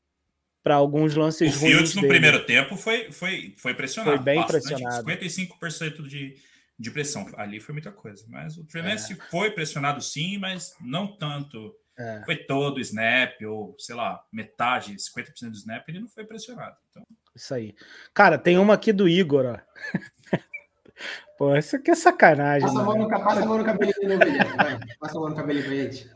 [0.62, 2.12] para alguns lances o Fields no dele.
[2.12, 4.16] primeiro tempo foi, foi, foi pressionado.
[4.16, 5.04] Foi bem bastante, pressionado.
[5.04, 6.36] 55% de,
[6.78, 7.26] de pressão.
[7.36, 8.24] Ali foi muita coisa.
[8.28, 9.16] Mas o Tremence é.
[9.30, 11.74] foi pressionado sim, mas não tanto.
[11.98, 12.22] É.
[12.24, 16.76] Foi todo o snap, ou sei lá, metade, 50% do snap, ele não foi pressionado.
[16.90, 17.02] Então...
[17.34, 17.74] Isso aí.
[18.14, 19.58] Cara, tem uma aqui do Igor, ó.
[21.36, 22.68] Pô, isso aqui é sacanagem.
[22.68, 24.78] Passa a mão no, passa a mão no cabelinho do vai.
[25.00, 26.10] Passa a mão no pra gente.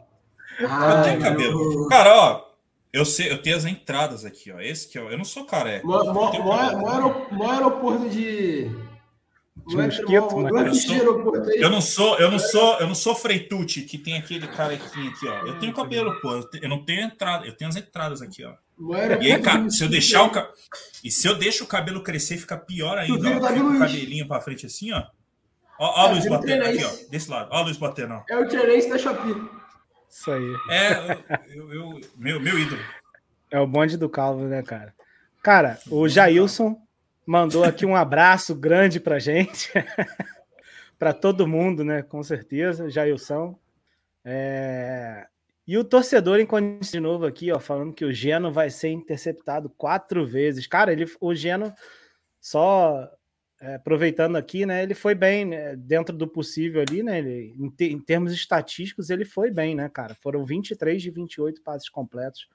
[0.60, 1.88] Ah, eu tenho cabelo.
[1.88, 2.45] Cara, ó,
[2.96, 4.60] eu, sei, eu tenho as entradas aqui, ó.
[4.60, 5.86] Esse que ó, eu não sou careca.
[5.86, 8.70] Mó aeroporto de
[9.66, 10.88] de mosquito, mas...
[10.88, 14.46] eu, sou, eu não sou, eu não sou, eu não sou Freitucci, que tem aquele
[14.46, 15.46] carequinho aqui, ó.
[15.46, 16.40] Eu tenho cabelo, pô.
[16.62, 18.54] Eu não tenho entrada, eu tenho as entradas aqui, ó.
[19.20, 20.48] E aí, cara, se eu deixar o ca...
[21.02, 23.28] e se eu deixo o cabelo crescer, fica pior ainda.
[23.28, 25.02] Ó, fica o cabelinho para frente assim, ó.
[25.78, 27.10] Ó, ó a luz batendo aqui, ó.
[27.10, 27.48] Desse lado.
[27.50, 28.22] Ó a luz batendo, ó.
[28.30, 29.34] É o Terence da Shopee.
[30.16, 30.56] Isso aí.
[30.70, 32.80] É, eu, eu, meu, meu ídolo.
[33.50, 34.94] É o bonde do calvo, né, cara?
[35.42, 36.80] Cara, o Jailson
[37.26, 39.70] mandou aqui um abraço grande para gente,
[40.98, 42.02] para todo mundo, né?
[42.02, 43.58] Com certeza, Jailson.
[44.24, 45.26] É...
[45.66, 46.48] E o torcedor em
[46.80, 50.66] de novo aqui, ó, falando que o Geno vai ser interceptado quatro vezes.
[50.66, 51.74] Cara, ele, o Geno,
[52.40, 53.06] só
[53.60, 54.82] aproveitando aqui, né?
[54.82, 57.18] Ele foi bem né, dentro do possível ali, né?
[57.18, 60.14] Ele, em, te, em, termos estatísticos, ele foi bem, né, cara?
[60.14, 62.48] Foram 23 de 28 passes completos,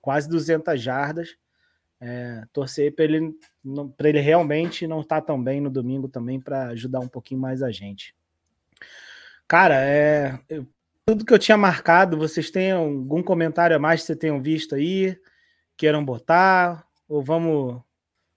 [0.00, 1.36] quase 200 jardas.
[2.02, 3.34] É, torcer para ele,
[3.94, 7.40] para ele realmente não estar tá tão bem no domingo também para ajudar um pouquinho
[7.40, 8.14] mais a gente.
[9.46, 10.66] Cara, é, eu,
[11.04, 14.74] tudo que eu tinha marcado, vocês têm algum comentário a mais que vocês tenham visto
[14.74, 15.18] aí?
[15.76, 16.86] Queiram botar?
[17.08, 17.82] Ou vamos.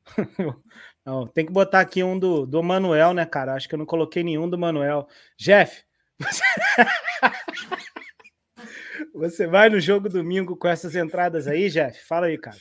[1.06, 3.54] não, tem que botar aqui um do, do Manuel, né, cara?
[3.54, 5.06] Acho que eu não coloquei nenhum do Manuel.
[5.38, 5.84] Jeff,
[6.18, 6.42] você...
[9.14, 12.00] você vai no jogo domingo com essas entradas aí, Jeff?
[12.08, 12.58] Fala aí, cara.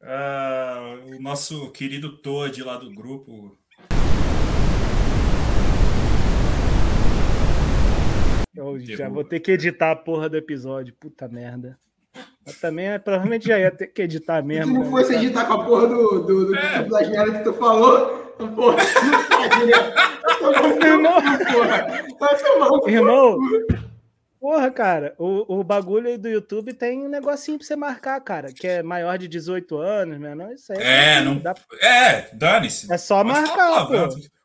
[0.00, 3.58] Uh, o nosso querido Toad lá do grupo.
[8.54, 10.94] Eu já vou ter que editar a porra do episódio.
[10.94, 11.76] Puta merda.
[12.44, 14.66] Mas também é, provavelmente já ia ter que editar mesmo.
[14.66, 14.90] Se não né?
[14.90, 16.82] fosse editar com a porra do, do, do, é.
[16.82, 19.72] das merdas que tu falou, porra, não pode, né?
[20.82, 21.22] Irmão,
[22.88, 23.38] irmão,
[24.42, 28.52] Porra, cara, o, o bagulho aí do YouTube tem um negocinho pra você marcar, cara,
[28.52, 30.52] que é maior de 18 anos, menor.
[30.52, 31.38] Isso aí é, não.
[31.38, 31.54] Dá...
[31.80, 32.92] É, dane-se.
[32.92, 33.94] É só Mas marcar, pô.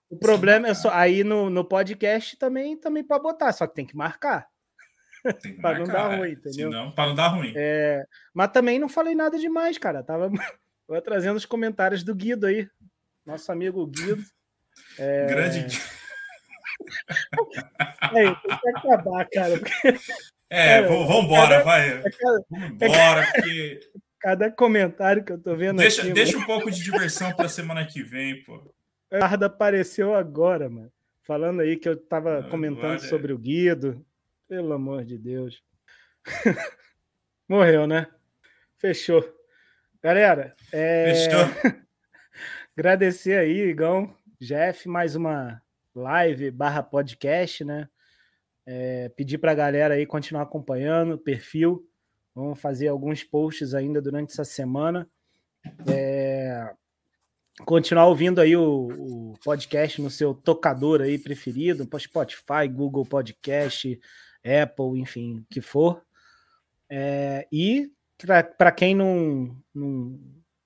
[0.10, 0.92] O problema é só.
[0.94, 4.48] Aí no, no podcast também, também pode botar, só que tem que marcar.
[5.62, 6.32] para não dar ruim, é.
[6.34, 6.72] entendeu?
[6.72, 7.54] Senão, para não dar ruim.
[7.56, 8.04] É,
[8.34, 10.04] mas também não falei nada demais, cara.
[10.04, 10.30] Tava
[11.04, 12.68] trazendo os comentários do Guido aí.
[13.26, 14.24] Nosso amigo Guido.
[15.00, 15.26] É...
[15.26, 15.82] Grande Guido.
[18.14, 19.60] É, tem que acabar, cara.
[20.52, 22.04] É, vamos embora, vai.
[22.48, 23.80] Vamos embora, porque.
[24.20, 26.12] Cada comentário que eu tô vendo deixa, aqui.
[26.12, 26.44] Deixa mano.
[26.44, 28.56] um pouco de diversão pra semana que vem, pô.
[29.12, 30.92] O Eduardo apareceu agora, mano.
[31.24, 34.06] Falando aí que eu tava comentando sobre o Guido.
[34.48, 35.62] Pelo amor de Deus.
[37.50, 38.08] Morreu, né?
[38.78, 39.22] Fechou.
[40.02, 41.14] Galera, é...
[41.14, 41.82] Fechou.
[42.78, 45.62] agradecer aí, Igão, Jeff, mais uma
[45.94, 47.90] live barra podcast, né?
[48.66, 51.86] É, pedir para a galera aí continuar acompanhando o perfil.
[52.34, 55.10] Vamos fazer alguns posts ainda durante essa semana.
[55.90, 56.74] É,
[57.66, 64.00] continuar ouvindo aí o, o, podcast no seu tocador aí preferido, Spotify, Google Podcast,
[64.48, 66.02] Apple, enfim, o que for.
[66.90, 67.92] É, e
[68.58, 70.20] para quem não, não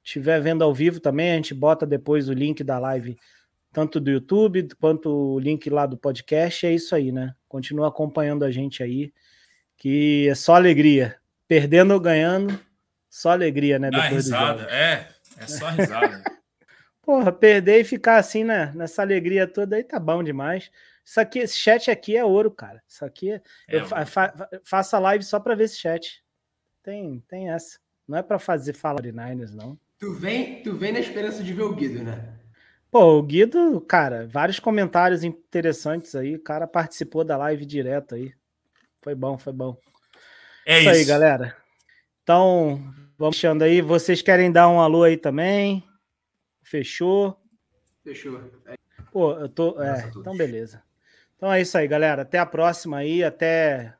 [0.03, 3.17] estiver vendo ao vivo também, a gente bota depois o link da live
[3.71, 6.65] tanto do YouTube quanto o link lá do podcast.
[6.65, 7.33] É isso aí, né?
[7.47, 9.13] Continua acompanhando a gente aí,
[9.77, 11.17] que é só alegria.
[11.47, 12.59] Perdendo ou ganhando,
[13.09, 13.89] só alegria, né?
[13.89, 16.23] Dá risada, é, é só risada.
[17.01, 18.71] Porra, perder e ficar assim, né?
[18.75, 20.71] Nessa alegria toda aí tá bom demais.
[21.05, 22.81] Isso aqui, esse chat aqui é ouro, cara.
[22.87, 23.41] Isso aqui é.
[23.67, 26.23] é eu fa fa faço a live só pra ver esse chat.
[26.83, 27.79] Tem, tem essa.
[28.07, 29.79] Não é pra fazer fala de Niners, não.
[29.99, 32.39] Tu vem, tu vem na esperança de ver o Guido, né?
[32.89, 36.35] Pô, o Guido, cara, vários comentários interessantes aí.
[36.35, 38.33] O cara participou da live direto aí.
[39.01, 39.77] Foi bom, foi bom.
[40.65, 40.99] É isso, isso.
[40.99, 41.55] aí, galera.
[42.23, 42.83] Então,
[43.17, 43.81] vamos deixando aí.
[43.81, 45.83] Vocês querem dar um alô aí também?
[46.63, 47.39] Fechou?
[48.03, 48.41] Fechou.
[49.11, 49.81] Pô, eu tô.
[49.81, 50.83] É, então beleza.
[51.41, 52.21] Então é isso aí, galera.
[52.21, 53.95] Até a próxima aí, até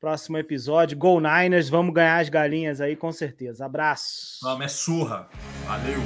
[0.00, 0.98] próximo episódio.
[0.98, 3.64] Go Niners, vamos ganhar as galinhas aí com certeza.
[3.64, 4.40] Abraço.
[4.42, 5.28] Vamos, é surra.
[5.64, 6.00] Valeu.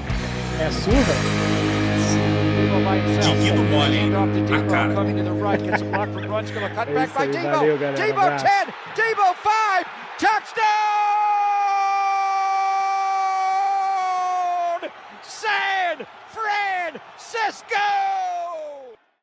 [0.61, 1.15] É surra?
[3.23, 4.11] Tiquinho mole, hein?
[4.11, 4.27] Na
[4.69, 4.93] cara.
[4.93, 4.97] É
[7.07, 8.07] valeu, galera.
[8.07, 8.45] Debo Abraço.
[8.45, 8.67] 10,
[8.97, 9.39] Debo 5,
[10.19, 10.67] touchdown!
[15.23, 18.20] San Francisco!